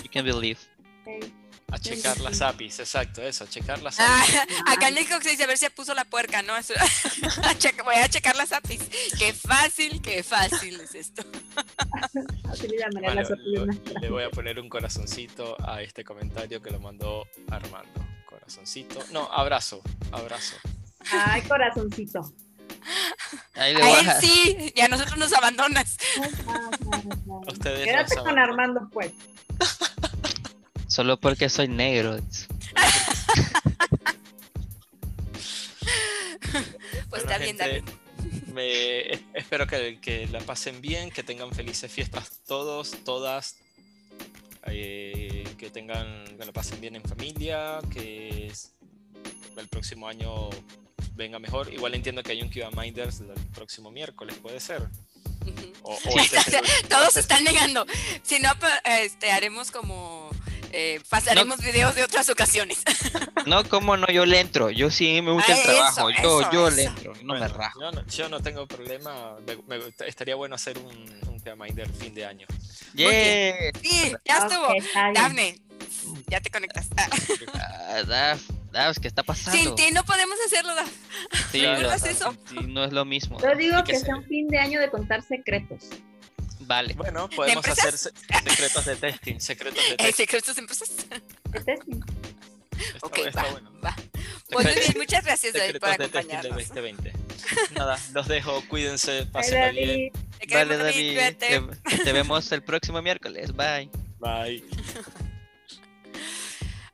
[0.02, 0.58] You can believe.
[1.06, 1.32] Ok.
[1.70, 4.36] A checar las APIs, exacto, eso, a checar las ah, APIs.
[4.66, 6.56] acá en México se dice a ver si puso la puerca, ¿no?
[6.56, 6.74] Eso-
[7.84, 8.80] Voy a checar las APIs.
[9.18, 11.22] Qué fácil, qué fácil es esto.
[12.62, 18.06] Le lo- voy a poner un corazoncito a este comentario que lo mandó Armando.
[18.26, 19.04] Corazoncito.
[19.12, 20.56] No, abrazo, abrazo.
[21.10, 22.32] Ay, corazoncito.
[23.54, 25.96] Ahí le A él sí, y a nosotros nos abandonas.
[27.46, 28.38] Ustedes Quédate con.
[28.38, 29.12] Armando, pues.
[30.88, 32.18] Solo porque soy negro.
[37.10, 37.82] Pues Bueno, está bien, David.
[38.52, 43.56] me- es- espero que, que la pasen bien, que tengan felices fiestas todos, todas,
[44.66, 48.52] eh, que tengan, que lo pasen bien en familia, que
[49.56, 50.50] el próximo año
[51.14, 51.72] venga mejor.
[51.72, 54.82] Igual entiendo que hay un Kiva Minders el próximo miércoles, puede ser.
[54.82, 55.72] Ujú.
[55.82, 57.86] O, o este Todos se están negando.
[58.22, 60.27] Si no, pa- este, haremos como.
[60.72, 62.82] Eh, pasaremos videos de otras ocasiones.
[63.46, 64.70] No, cómo no, yo le entro.
[64.70, 66.10] Yo sí me gusta Ah, el trabajo.
[66.10, 66.76] eso, yo eso, yo eso.
[66.76, 67.12] le entro.
[67.22, 67.80] No me rajo.
[67.80, 69.36] Yo no, yo no tengo problema.
[69.46, 70.86] me- me- estaría bueno hacer un,
[71.28, 72.46] un Kiva Minder fin de año.
[72.94, 73.70] Yeah.
[73.82, 74.66] Sí, ya estuvo.
[74.66, 75.14] Ok, está bien.
[75.14, 75.60] Dafne,
[76.28, 76.88] ya te conectas.
[76.96, 77.08] Ah,
[77.90, 79.58] Ah, Daf, Daf, ¿qué está pasando?
[79.58, 80.90] sin ti no podemos hacerlo, Daf.
[81.50, 82.36] Sí, ¿no no, recuerdas eso?
[82.50, 83.40] sí, no es lo mismo.
[83.40, 85.84] Yo digo que que se- sea un fin de año de contar secretos.
[86.68, 86.94] Vale.
[86.94, 88.10] Bueno, podemos hacer se-
[88.44, 90.12] secretos de testing, secretos de Eh, testing.
[90.14, 90.90] secretos empresas.
[91.50, 92.00] ¿De testing?
[92.78, 93.72] Está, Ok, está va, bueno.
[93.84, 93.96] va.
[94.50, 96.68] Pues bien, muchas gracias David, por Secretos de testing del acompañarnos.
[96.74, 97.12] 2020.
[97.74, 100.12] Nada, los dejo, cuídense, pásenla bien.
[100.50, 101.18] Vale, David,
[102.04, 103.52] te vemos el próximo miércoles.
[103.56, 103.90] Bye.
[104.20, 104.62] Bye.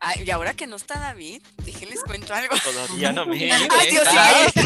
[0.06, 2.54] Ay, y ahora que no está David, déjenles cuento algo.
[2.62, 3.50] Todavía no me.
[3.52, 4.64] Ay, Dios mío.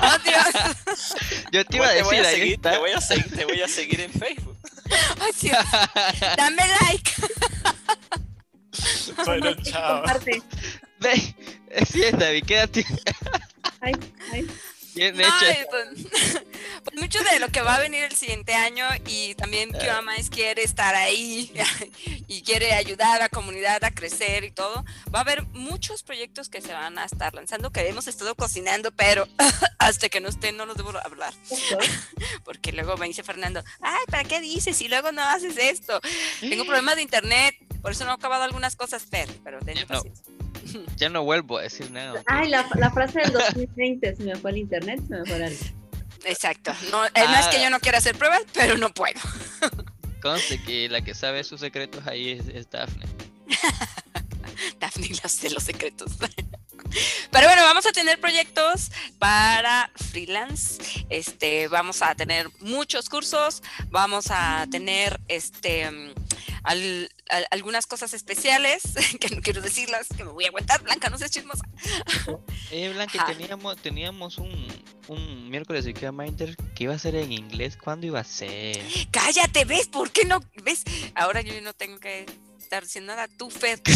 [0.00, 0.46] Oh, Dios.
[1.50, 2.70] Yo te iba a te voy decir, a ahí seguir, está.
[2.72, 4.56] te voy a seguir, te voy a seguir en Facebook.
[5.20, 5.56] Ay, Dios.
[6.36, 7.10] Dame like.
[9.26, 10.00] Bueno, chao.
[10.00, 10.42] comparte.
[10.98, 11.34] Ve,
[11.86, 12.86] sí, David, quédate
[13.80, 13.92] Ay,
[14.32, 14.46] ay.
[14.94, 15.46] Bien No, hecho.
[15.46, 15.88] eh, pues,
[16.84, 19.78] pues mucho de lo que va a venir el siguiente año y también Ah.
[19.78, 21.52] Kiwamas quiere estar ahí
[22.28, 24.84] y quiere ayudar a la comunidad a crecer y todo.
[25.14, 28.90] Va a haber muchos proyectos que se van a estar lanzando que hemos estado cocinando,
[28.92, 29.26] pero
[29.78, 31.32] hasta que no estén no los debo hablar.
[32.44, 34.80] Porque luego me dice Fernando, ay, ¿para qué dices?
[34.80, 36.00] Y luego no haces esto.
[36.40, 39.86] Tengo problemas de internet, por eso no he acabado algunas cosas, pero, pero no.
[39.86, 40.24] paciencia.
[40.96, 42.22] Ya no vuelvo a decir nada.
[42.26, 45.60] Ay, la, la frase del 2020, se me fue el internet, se me fue luz.
[46.24, 46.72] Exacto.
[46.90, 47.62] No, es más que Ah.
[47.64, 49.18] yo no quiero hacer pruebas, pero no puedo.
[50.22, 53.06] Conste que la que sabe sus secretos ahí es, es Daphne.
[54.78, 56.12] Dafne ni las de los secretos.
[57.30, 60.78] Pero bueno, vamos a tener proyectos para freelance.
[61.08, 66.12] Este, vamos a tener muchos cursos, vamos a tener este
[66.64, 68.82] al- al- algunas cosas especiales
[69.20, 71.64] que no quiero decirlas, que me voy a aguantar, Blanca, no seas chismosa.
[72.70, 73.32] Eh, Blanca, Ajá.
[73.32, 74.66] teníamos, teníamos un,
[75.08, 77.76] un miércoles de Minder que iba a ser en inglés.
[77.76, 78.80] ¿Cuándo iba a ser?
[79.10, 79.88] Cállate, ¿ves?
[79.88, 80.40] ¿Por qué no?
[80.62, 80.82] ¿Ves?
[81.14, 82.26] Ahora yo no tengo que
[82.58, 83.28] estar diciendo nada.
[83.28, 83.80] Tú, Fer.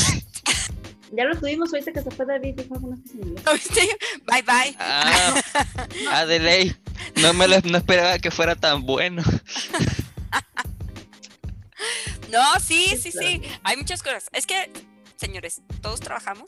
[1.12, 3.46] Ya lo tuvimos ahorita que se fue David, dijo algunas cosas en inglés.
[3.52, 3.88] ¿Oíste?
[4.24, 4.76] Bye, bye.
[4.80, 6.76] Ah, de ley.
[7.22, 9.22] No me lo, no esperaba que fuera tan bueno.
[12.37, 13.43] No, sí, sí, sí.
[13.62, 14.28] Hay muchas cosas.
[14.32, 14.70] Es que,
[15.16, 16.47] señores, todos trabajamos.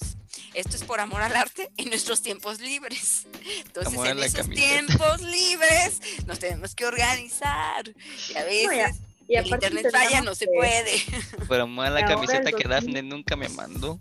[0.55, 3.27] Esto es por amor al arte en nuestros tiempos libres.
[3.67, 4.69] Entonces, Amor en esos camiseta.
[4.87, 7.93] tiempos libres nos tenemos que organizar.
[8.31, 8.97] Y a veces
[9.29, 10.93] Y el internet falla, no se puede.
[11.49, 12.69] Pero me la camiseta que 2000.
[12.69, 14.01] Dafne nunca me mandó.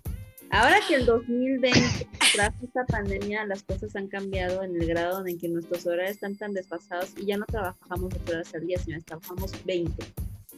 [0.49, 5.37] Ahora que el 2020, tras esta pandemia, las cosas han cambiado en el grado en
[5.37, 9.01] que nuestros horarios están tan desfasados y ya no trabajamos 8 horas al día, sino
[9.01, 10.05] trabajamos 20.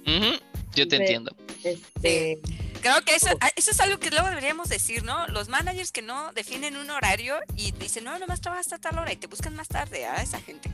[0.05, 0.39] Ujú,
[0.75, 1.35] Yo te entiendo.
[1.63, 2.39] Este,
[2.81, 5.27] Creo que eso, ah, eso es algo que luego deberíamos decir, ¿no?
[5.27, 9.11] Los managers que no definen un horario y dicen, no, nomás trabajas hasta tal hora
[9.11, 10.69] y te buscan más tarde a esa gente.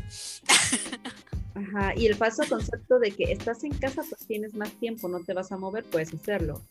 [1.56, 5.22] Ajá, y el falso concepto de que estás en casa, pues tienes más tiempo, no
[5.22, 6.62] te vas a mover, puedes hacerlo.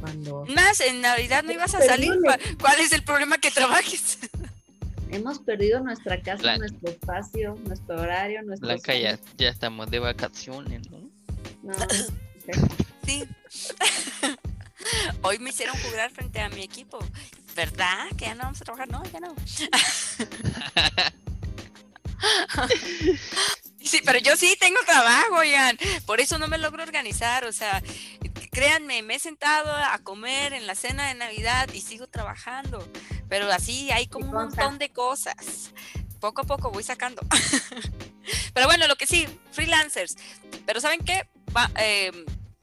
[0.00, 2.12] Cuando Más, en Navidad no ibas a salir.
[2.22, 4.18] ¿Cuál, cuál es el problema que trabajes?
[5.10, 6.58] hemos perdido nuestra casa, Blanca.
[6.58, 8.68] nuestro espacio, nuestro horario, nuestro.
[8.68, 10.98] Blanca, ya, ya estamos de vacaciones, ¿no?
[11.62, 11.72] No,
[13.06, 13.24] Sí.
[15.22, 16.98] Hoy me hicieron jugar frente a mi equipo.
[17.54, 18.08] ¿Verdad?
[18.18, 18.88] Que ya no vamos a trabajar.
[18.88, 19.34] No, ya no.
[23.84, 25.76] Sí, pero yo sí tengo trabajo, oigan.
[26.06, 27.44] Por eso no me logro organizar.
[27.44, 27.82] O sea,
[28.50, 32.88] créanme, me he sentado a comer en la cena de Navidad y sigo trabajando.
[33.28, 35.72] Pero así hay como un montón de cosas.
[36.18, 37.20] Poco a poco voy sacando.
[38.54, 40.16] Pero bueno, lo que sí, freelancers.
[40.64, 41.28] Pero ¿saben qué?
[41.54, 42.10] Va, eh,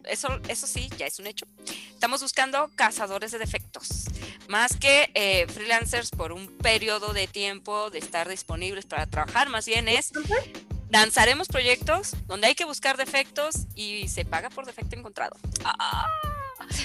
[0.06, 1.46] eso, eso sí, ya es un hecho.
[1.90, 4.06] Estamos buscando cazadores de defectos.
[4.48, 9.66] Más que eh, freelancers por un periodo de tiempo de estar disponibles para trabajar, más
[9.66, 10.12] bien es
[10.90, 15.38] lanzaremos proyectos donde hay que buscar defectos y se paga por defecto encontrado.
[15.64, 16.08] Ah.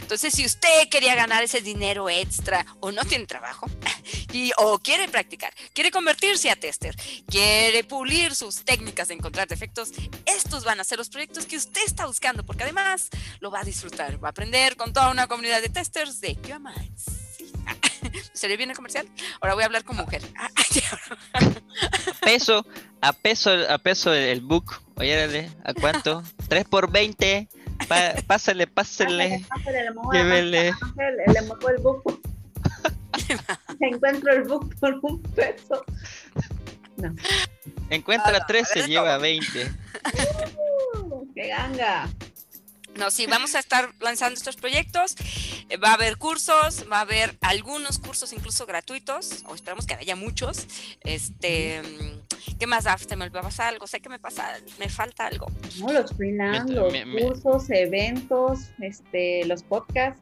[0.00, 3.68] Entonces, si usted quería ganar ese dinero extra o no tiene trabajo
[4.32, 6.96] y, o quiere practicar, quiere convertirse a tester,
[7.26, 9.92] quiere pulir sus técnicas de encontrar defectos,
[10.24, 13.08] estos van a ser los proyectos que usted está buscando porque además
[13.40, 16.92] lo va a disfrutar, va a aprender con toda una comunidad de testers de QMI.
[16.96, 17.52] Sí.
[18.32, 19.08] ¿Sería bien el comercial?
[19.40, 20.22] Ahora voy a hablar con mujer.
[20.36, 20.50] Ah,
[22.20, 22.66] A peso,
[23.00, 24.80] a peso, a peso el, el book.
[24.96, 26.22] Oye, ¿a cuánto?
[26.48, 27.48] 3 por 20.
[27.88, 29.44] Pa- pásale, pásale.
[29.48, 30.72] Pásale, le muevo Llévele.
[31.32, 32.20] le muevo el book.
[33.80, 35.84] Encuentro el book por un peso.
[36.96, 37.14] No.
[37.90, 39.20] Encuentra Ah, no, 3, se de lleva todo.
[39.22, 39.72] 20.
[41.02, 42.08] Uh, ¡Qué ganga!
[42.99, 45.14] No, sí, vamos a estar lanzando estos proyectos.
[45.68, 49.94] Eh, Va a haber cursos, va a haber algunos cursos incluso gratuitos, o esperamos que
[49.94, 50.66] haya muchos.
[51.03, 52.97] Este, mm, ¿qué más da?
[52.99, 55.47] Se me va a pasar algo, sé que me pasa, me falta algo.
[55.78, 60.20] No, los freelance, Me- los me- me- cursos, eventos, este, los podcasts.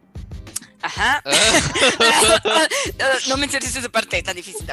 [0.82, 1.22] Ajá.
[1.24, 2.68] Ah,
[2.98, 4.66] no, no menciones esa parte tan difícil.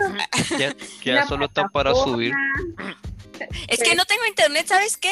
[1.06, 2.34] ya, solo está para subir.
[3.68, 5.12] Es que no tengo internet, ¿sabes qué?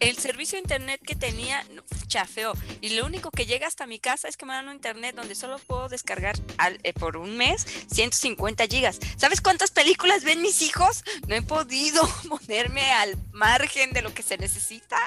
[0.00, 2.52] El servicio de internet que tenía no, chafeó.
[2.80, 5.34] Y lo único que llega hasta mi casa es que me dan un internet donde
[5.34, 8.98] solo puedo descargar al- eh, por un mes 150 gigas.
[9.16, 11.04] ¿Sabes cuántas películas ven mis hijos?
[11.28, 14.98] No he podido ponerme al margen de lo que se necesita.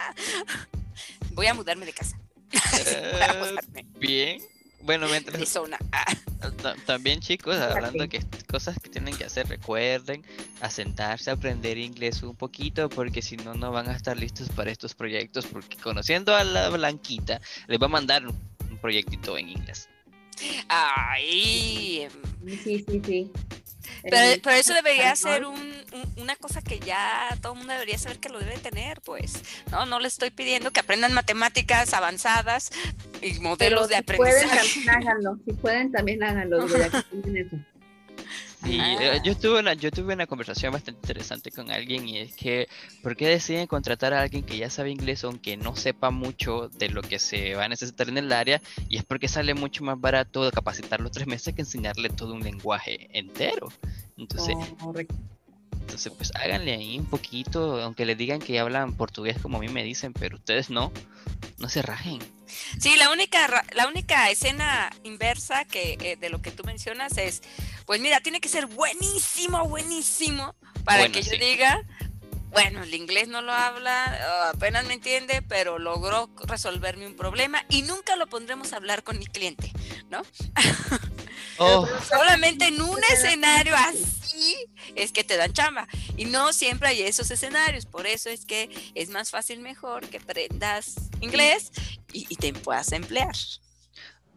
[1.32, 2.18] Voy a mudarme de casa.
[2.52, 4.42] Voy a Eh, mudarme bien.
[4.86, 5.60] Bueno, de mientras.
[5.92, 6.06] Ah,
[6.86, 10.24] también chicos, hablando que cosas que tienen que hacer, recuerden
[10.62, 14.50] a sentarse a aprender inglés un poquito porque si no no van a estar listos
[14.50, 19.38] para estos proyectos porque conociendo a la blanquita les va a mandar un, un proyectito
[19.38, 19.90] en inglés.
[20.68, 22.08] Ay,
[22.64, 23.32] Sí, sí, sí.
[24.10, 27.98] Pero, pero eso debería ser un- un- una cosa que ya todo el mundo debería
[27.98, 29.42] saber que lo debe tener, pues.
[29.72, 32.72] No, no les estoy pidiendo que aprendan matemáticas avanzadas
[33.22, 34.86] y pero modelos de si pueden, aprendizaje.
[34.86, 35.40] también háganlo.
[35.46, 36.66] Si pueden, también háganlo.
[37.12, 37.58] tienen eso.
[38.66, 42.36] Y eh, yo tuve una yo tuve una conversación bastante interesante con alguien y es
[42.36, 42.68] que
[43.04, 46.90] ¿por qué deciden contratar a alguien que ya sabe inglés aunque no sepa mucho de
[46.90, 48.62] lo que se va a necesitar en el área?
[48.90, 53.08] Y es porque sale mucho más barato capacitarlo tres meses que enseñarle todo un lenguaje
[53.18, 53.72] entero.
[54.18, 55.16] Entonces, Correcto.
[55.82, 59.68] entonces pues háganle ahí un poquito, aunque le digan que hablan portugués como a mí
[59.68, 60.92] me dicen, pero ustedes no,
[61.60, 62.20] no se rajen.
[62.80, 67.42] Sí, la única, la única escena inversa que eh, de lo que tú mencionas es,
[67.86, 71.84] pues mira, tiene que ser buenísimo, buenísimo para Bueno, que yo diga,
[72.56, 77.66] bueno, el inglés no lo habla, ah, apenas me entiende, pero logró resolverme un problema
[77.70, 79.72] y nunca lo pondremos a hablar con mi cliente,
[80.10, 80.22] ¿no?
[81.58, 84.56] Oh, Solamente en un escenario así
[84.96, 85.88] es que te dan chamba.
[86.18, 87.86] Y no siempre hay esos escenarios.
[87.86, 91.72] Por eso es que es más fácil, mejor que aprendas inglés
[92.12, 93.34] y, y te puedas emplear.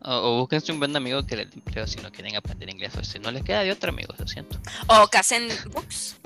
[0.00, 2.94] o, o búsquense un buen amigo que les dé empleo si no quieren aprender inglés.
[2.96, 4.60] O si no les queda de otro amigo, lo siento.
[4.86, 6.16] O que hacen books.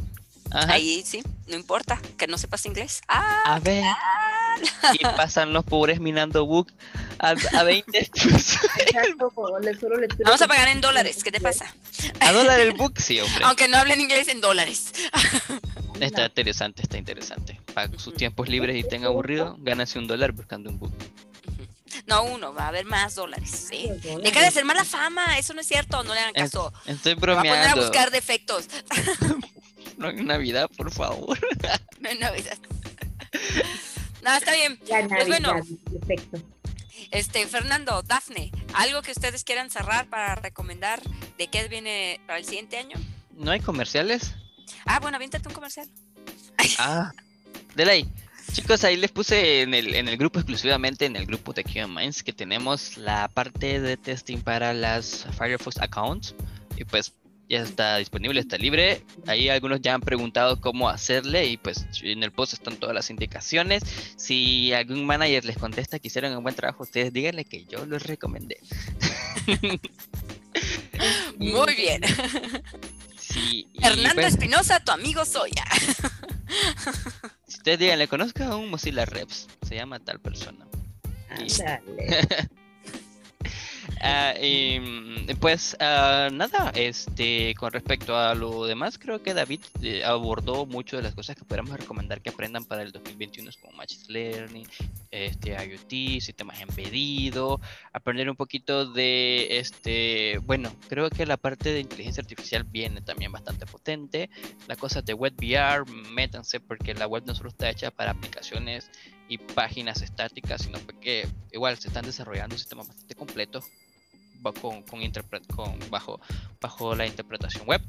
[0.53, 0.73] Ajá.
[0.75, 3.01] Ahí sí, no importa que no sepas inglés.
[3.09, 3.85] Ah, A ver.
[4.93, 6.71] Y pasan los pobres minando book
[7.19, 11.25] a, a 20 Exacto, como le- solo lectura vamos a pagar en dólares.
[11.25, 11.75] ¿Qué te pasa?
[12.21, 13.45] a dólar el book, sí, hombre.
[13.47, 14.93] Aunque no hablen inglés en dólares.
[16.01, 17.61] Está interesante, está interesante.
[17.75, 20.93] Para sus tiempos libres y tenga aburrido, gánase un dólar buscando un book.
[22.07, 23.69] No uno, va a haber más dólares.
[23.71, 23.89] ¿sí?
[24.23, 26.73] Deja de hacer mala fama, eso no es cierto, no le hagan caso.
[26.87, 27.83] Estoy Me va a poner a bromeando.
[27.83, 28.67] buscar defectos.
[30.03, 31.39] No en Navidad, por favor.
[32.01, 32.59] No en Navidad.
[34.23, 34.79] No, está bien.
[34.89, 35.55] La Pues bueno.
[35.55, 36.39] Navidad, perfecto.
[37.13, 41.01] Este, Fernando, Dafne, ¿algo que ustedes quieran cerrar para recomendar
[41.39, 42.97] de qué viene para el siguiente año?
[43.37, 44.35] ¿No hay comerciales?
[44.87, 45.89] Ah, bueno, aviéntate un comercial.
[46.79, 47.13] Ah,
[47.75, 48.09] de ley.
[48.53, 51.95] Chicos, ahí les puse en el, en el grupo exclusivamente, en el grupo de QM
[51.95, 56.35] Minds, que tenemos la parte de testing para las Firefox accounts.
[56.77, 57.13] Y pues
[57.49, 59.05] ya está disponible, está libre.
[59.27, 63.11] Ahí algunos ya han preguntado cómo hacerle y pues en el post están todas las
[63.11, 63.83] indicaciones.
[64.17, 68.05] Si algún manager les contesta que hicieron un buen trabajo, ustedes díganle que yo los
[68.05, 68.59] recomendé.
[71.39, 72.03] Muy bien.
[73.19, 75.65] Sí, y, Hernando pues, Espinosa, tu amigo Soya.
[77.47, 80.67] si ustedes díganle, conozco a un Mozilla Reps, se llama tal persona.
[81.31, 82.49] Ándale.
[84.01, 90.05] Ah, mm, pues ah, nada, este con respecto a lo demás, creo que David eh,
[90.05, 93.77] abordó mucho de las cosas que podríamos recomendar que aprendan para el 2021 es como
[93.77, 94.67] Machine Learning,
[95.11, 97.61] este IoT, sistemas embedido,
[97.93, 103.31] aprender un poquito de este, bueno, creo que la parte de inteligencia artificial viene también
[103.31, 104.31] bastante potente,
[104.67, 108.91] la cosa de web VR, métanse porque la web no solo está hecha para aplicaciones
[109.33, 113.65] y páginas estáticas, sino que igual se están desarrollando sistemas bastante completos
[114.61, 115.01] con, con,
[115.55, 116.21] con- bajo,
[116.61, 117.81] bajo la interpretación web.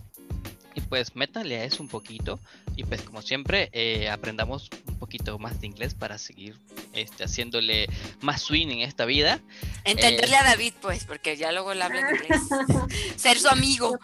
[0.74, 2.40] Y pues métanle a eso un poquito.
[2.78, 6.58] Y pues como siempre, eh, aprendamos un poquito más de inglés para seguir
[6.94, 7.88] este, haciéndole
[8.22, 9.42] más swing en esta vida.
[9.84, 12.42] Entenderle a David, pues, porque ya luego le habla en inglés.
[13.18, 14.00] Ser su amigo.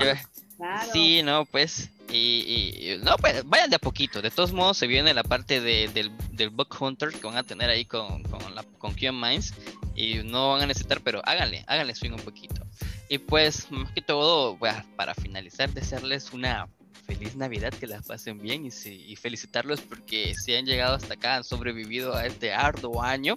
[0.00, 0.14] Eh,
[0.56, 0.92] claro.
[0.92, 1.90] Sí, no, pues.
[2.12, 4.20] Y, no, pues vayan de a poquito.
[4.22, 7.42] De todos modos, se viene la parte de- del, del Bug Hunter que van a
[7.42, 9.54] tener ahí con, con, la, con QM Minds.
[9.94, 12.62] Y no van a necesitar, pero háganle, háganle swing un poquito.
[13.08, 14.56] Y pues, más que todo,
[14.96, 16.68] para finalizar, desearles una
[17.06, 21.14] feliz Navidad, que la pasen bien y, si- y felicitarlos porque si han llegado hasta
[21.14, 23.36] acá, han sobrevivido a este arduo año.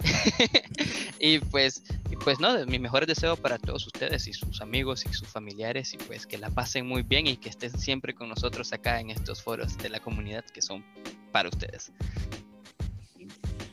[1.18, 5.12] y pues, y pues no, mis mejores deseos para todos ustedes y sus amigos y
[5.14, 8.72] sus familiares y pues que la pasen muy bien y que estén siempre con nosotros
[8.72, 10.84] acá en estos foros de la comunidad que son
[11.32, 11.92] para ustedes.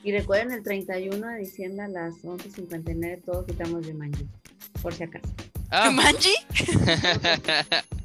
[0.04, 4.26] Y recuerden, el 31 de diciembre a las 11.59 todos quitamos de Manji,
[4.82, 5.28] por si acaso.
[5.70, 6.34] Ah, ¿Manji?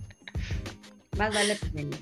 [1.17, 1.99] Más vale a terminar.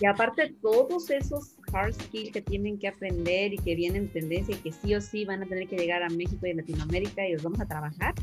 [0.00, 4.54] Y aparte, todos esos hard skills que tienen que aprender y que vienen en tendencia
[4.54, 7.26] y que sí o sí van a tener que llegar a México y a Latinoamérica
[7.26, 8.14] y los vamos a trabajar,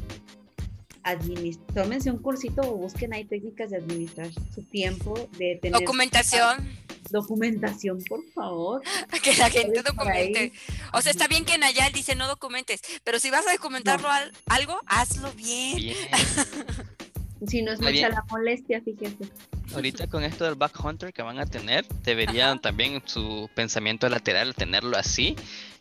[1.03, 6.69] administ- tómense un cursito o busquen ahí técnicas de administrar su tiempo, de tener Documentación.
[7.09, 8.81] documentación, por favor.
[9.23, 10.53] Que la gente documente.
[10.93, 14.31] O sea, está bien que Nayal dice no documentes, pero si vas a documentarlo al-
[14.47, 15.75] algo, hazlo bien.
[15.77, 15.97] Bien.
[17.47, 18.11] Si no es mucha bien.
[18.11, 19.25] la molestia, fíjese.
[19.73, 24.53] Ahorita con esto del back hunter que van a tener, deberían también su pensamiento lateral
[24.53, 25.35] tenerlo así.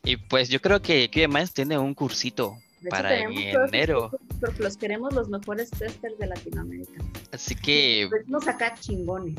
[0.04, 4.10] Y pues yo creo que QMS tiene un cursito De hecho, para tenemos enero.
[4.40, 7.04] Porque los queremos los mejores testers de Latinoamérica.
[7.32, 9.36] Así que, Pues acá chingones.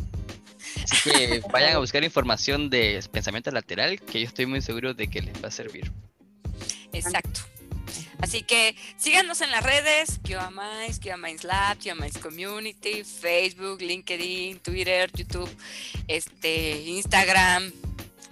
[0.84, 5.07] así que vayan a buscar información de pensamiento lateral, que yo estoy muy seguro de
[5.07, 5.91] que les va a servir.
[6.93, 7.41] Exacto.
[8.22, 15.49] Así que síganos en las redes, QAMINS, QAMINS Lab, QAMINS Community, Facebook, LinkedIn, Twitter, YouTube,
[16.07, 17.72] este, Instagram.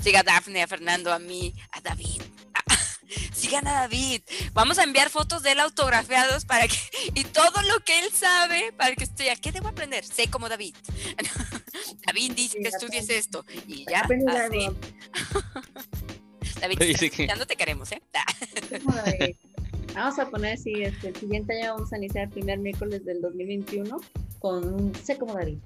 [0.01, 2.21] Siga a Dafne, a Fernando, a mí, a David.
[3.33, 4.21] Sigan a David.
[4.53, 6.77] Vamos a enviar fotos de él autografiados para que
[7.15, 9.35] y todo lo que él sabe para que esté.
[9.41, 10.05] ¿Qué debo aprender?
[10.05, 10.75] Sé como David.
[12.05, 14.01] David dice que estudies esto y ya.
[14.01, 14.13] Así.
[14.13, 14.75] algo.
[16.61, 18.01] David, si estás que- escuchando, te queremos, ¿eh?
[19.99, 23.19] Vamos a poner si este, el siguiente año vamos a iniciar el primer miércoles del
[23.21, 23.99] 2021
[24.39, 25.57] con un sé como David.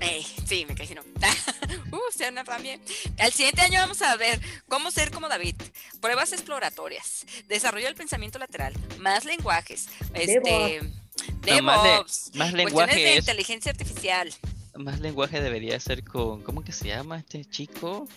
[0.00, 1.02] eh, sí, me caí, no.
[1.92, 2.80] uh, suena también.
[3.18, 5.56] Al siguiente año vamos a ver cómo ser como David.
[6.00, 12.96] Pruebas exploratorias, desarrollo del pensamiento lateral, más lenguajes, este, No, más le- DevOps, Más cuestiones
[12.96, 14.32] de es, inteligencia artificial.
[14.76, 18.08] más lenguaje debería ser con, ¿cómo que se llama este chico?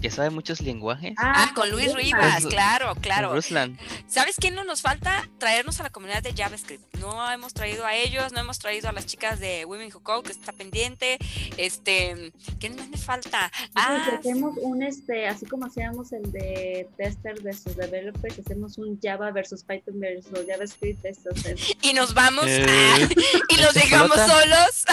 [0.00, 1.14] Que sabe muchos lenguajes.
[1.16, 3.32] Ah, con Luis Rivas, claro, claro.
[3.34, 3.78] Ruslan.
[4.06, 5.26] ¿Sabes quién no nos falta?
[5.38, 6.82] Traernos a la comunidad de JavaScript.
[6.98, 10.24] No hemos traído a ellos, no hemos traído a las chicas de Women Who Code,
[10.24, 11.16] que está pendiente.
[11.56, 13.50] Este, ¿quién más me falta?
[13.74, 18.98] Ah, Ah, hacemos un este, así como hacíamos el de tester versus developers, hacemos un
[19.02, 21.34] Java versus Python versus JavaScript, estos,
[21.82, 22.98] y nos vamos Eh, ah,
[23.48, 24.42] y los ¿esto dejamos explota?
[24.42, 24.84] solos.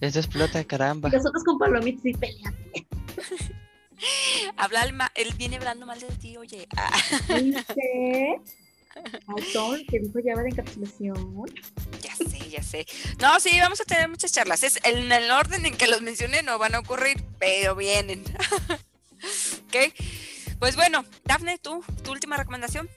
[0.00, 1.08] Eso explota, caramba.
[1.10, 2.58] nosotros con palomitas y peleando.
[4.56, 6.66] Habla el ma- él viene hablando mal de ti, oye.
[6.76, 6.90] Ah,
[7.28, 8.40] ¿Viste?
[9.88, 11.44] Que dijo Java de encapsulación.
[12.02, 12.86] ya sé, ya sé.
[13.20, 14.62] No, sí, vamos a tener muchas charlas.
[14.62, 18.22] Es en el orden en que los mencioné no van a ocurrir, pero vienen.
[19.66, 19.94] ok.
[20.58, 22.88] Pues bueno, Dafne, tú, tu última recomendación.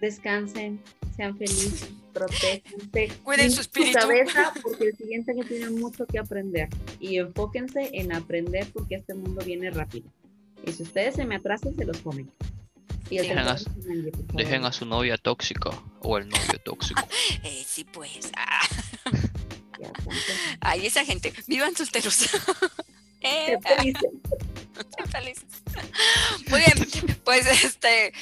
[0.00, 0.82] Descansen,
[1.20, 3.12] sean felices, protéjanse.
[3.24, 3.98] Cuiden su espíritu.
[3.98, 6.68] cabeza porque el siguiente año tienen mucho que aprender.
[6.98, 10.08] Y enfóquense en aprender porque este mundo viene rápido.
[10.66, 12.30] Y si ustedes se me atrasan, se los comen.
[13.10, 13.58] Y Dejen a-.
[14.32, 17.02] Dejen a su novia tóxica o el novio tóxico.
[17.42, 18.30] Eh, sí, pues.
[18.36, 18.66] Ah,
[20.60, 21.32] ay, esa gente.
[21.46, 22.18] Vivan solteros.
[23.20, 25.44] Eh, felices.
[26.48, 28.12] Muy bien, pues este,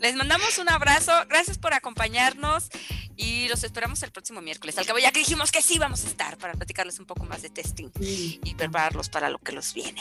[0.00, 2.68] les mandamos un abrazo, gracias por acompañarnos
[3.16, 4.76] y los esperamos el próximo miércoles.
[4.78, 7.42] Al cabo ya que dijimos que sí vamos a estar para platicarles un poco más
[7.42, 8.40] de testing Sí.
[8.44, 10.00] y prepararlos para lo que los viene.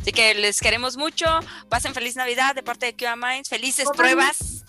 [0.00, 1.26] Así que les queremos mucho,
[1.68, 3.96] pasen feliz Navidad de parte de QA Minds, felices Coman.
[3.96, 4.64] pruebas,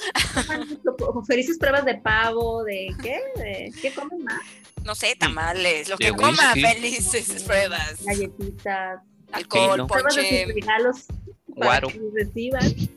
[1.28, 4.40] Felices pruebas de pavo, de qué, de qué comen más,
[4.84, 6.62] no sé, tamales, lo que coman, whisky.
[6.62, 9.02] felices pruebas, galletitas,
[9.32, 10.98] alcohol, ponche, sus regalos
[11.58, 12.62] para que reciban.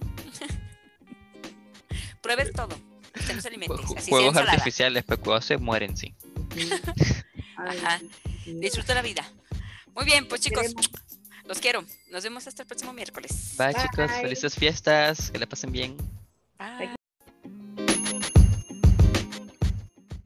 [2.22, 2.76] prueben todo,
[3.14, 6.14] usted no se así sea Juegos artificiales, pero cuando se mueren, sí.
[7.57, 8.01] Ajá.
[8.47, 9.24] Disfruta la vida.
[9.95, 10.74] Muy bien, pues chicos,
[11.45, 11.85] los quiero.
[12.11, 13.55] Nos vemos hasta el próximo miércoles.
[13.57, 14.22] Bye, chicos, Bye.
[14.22, 15.97] felices fiestas, que la pasen bien.
[16.59, 16.95] Bye.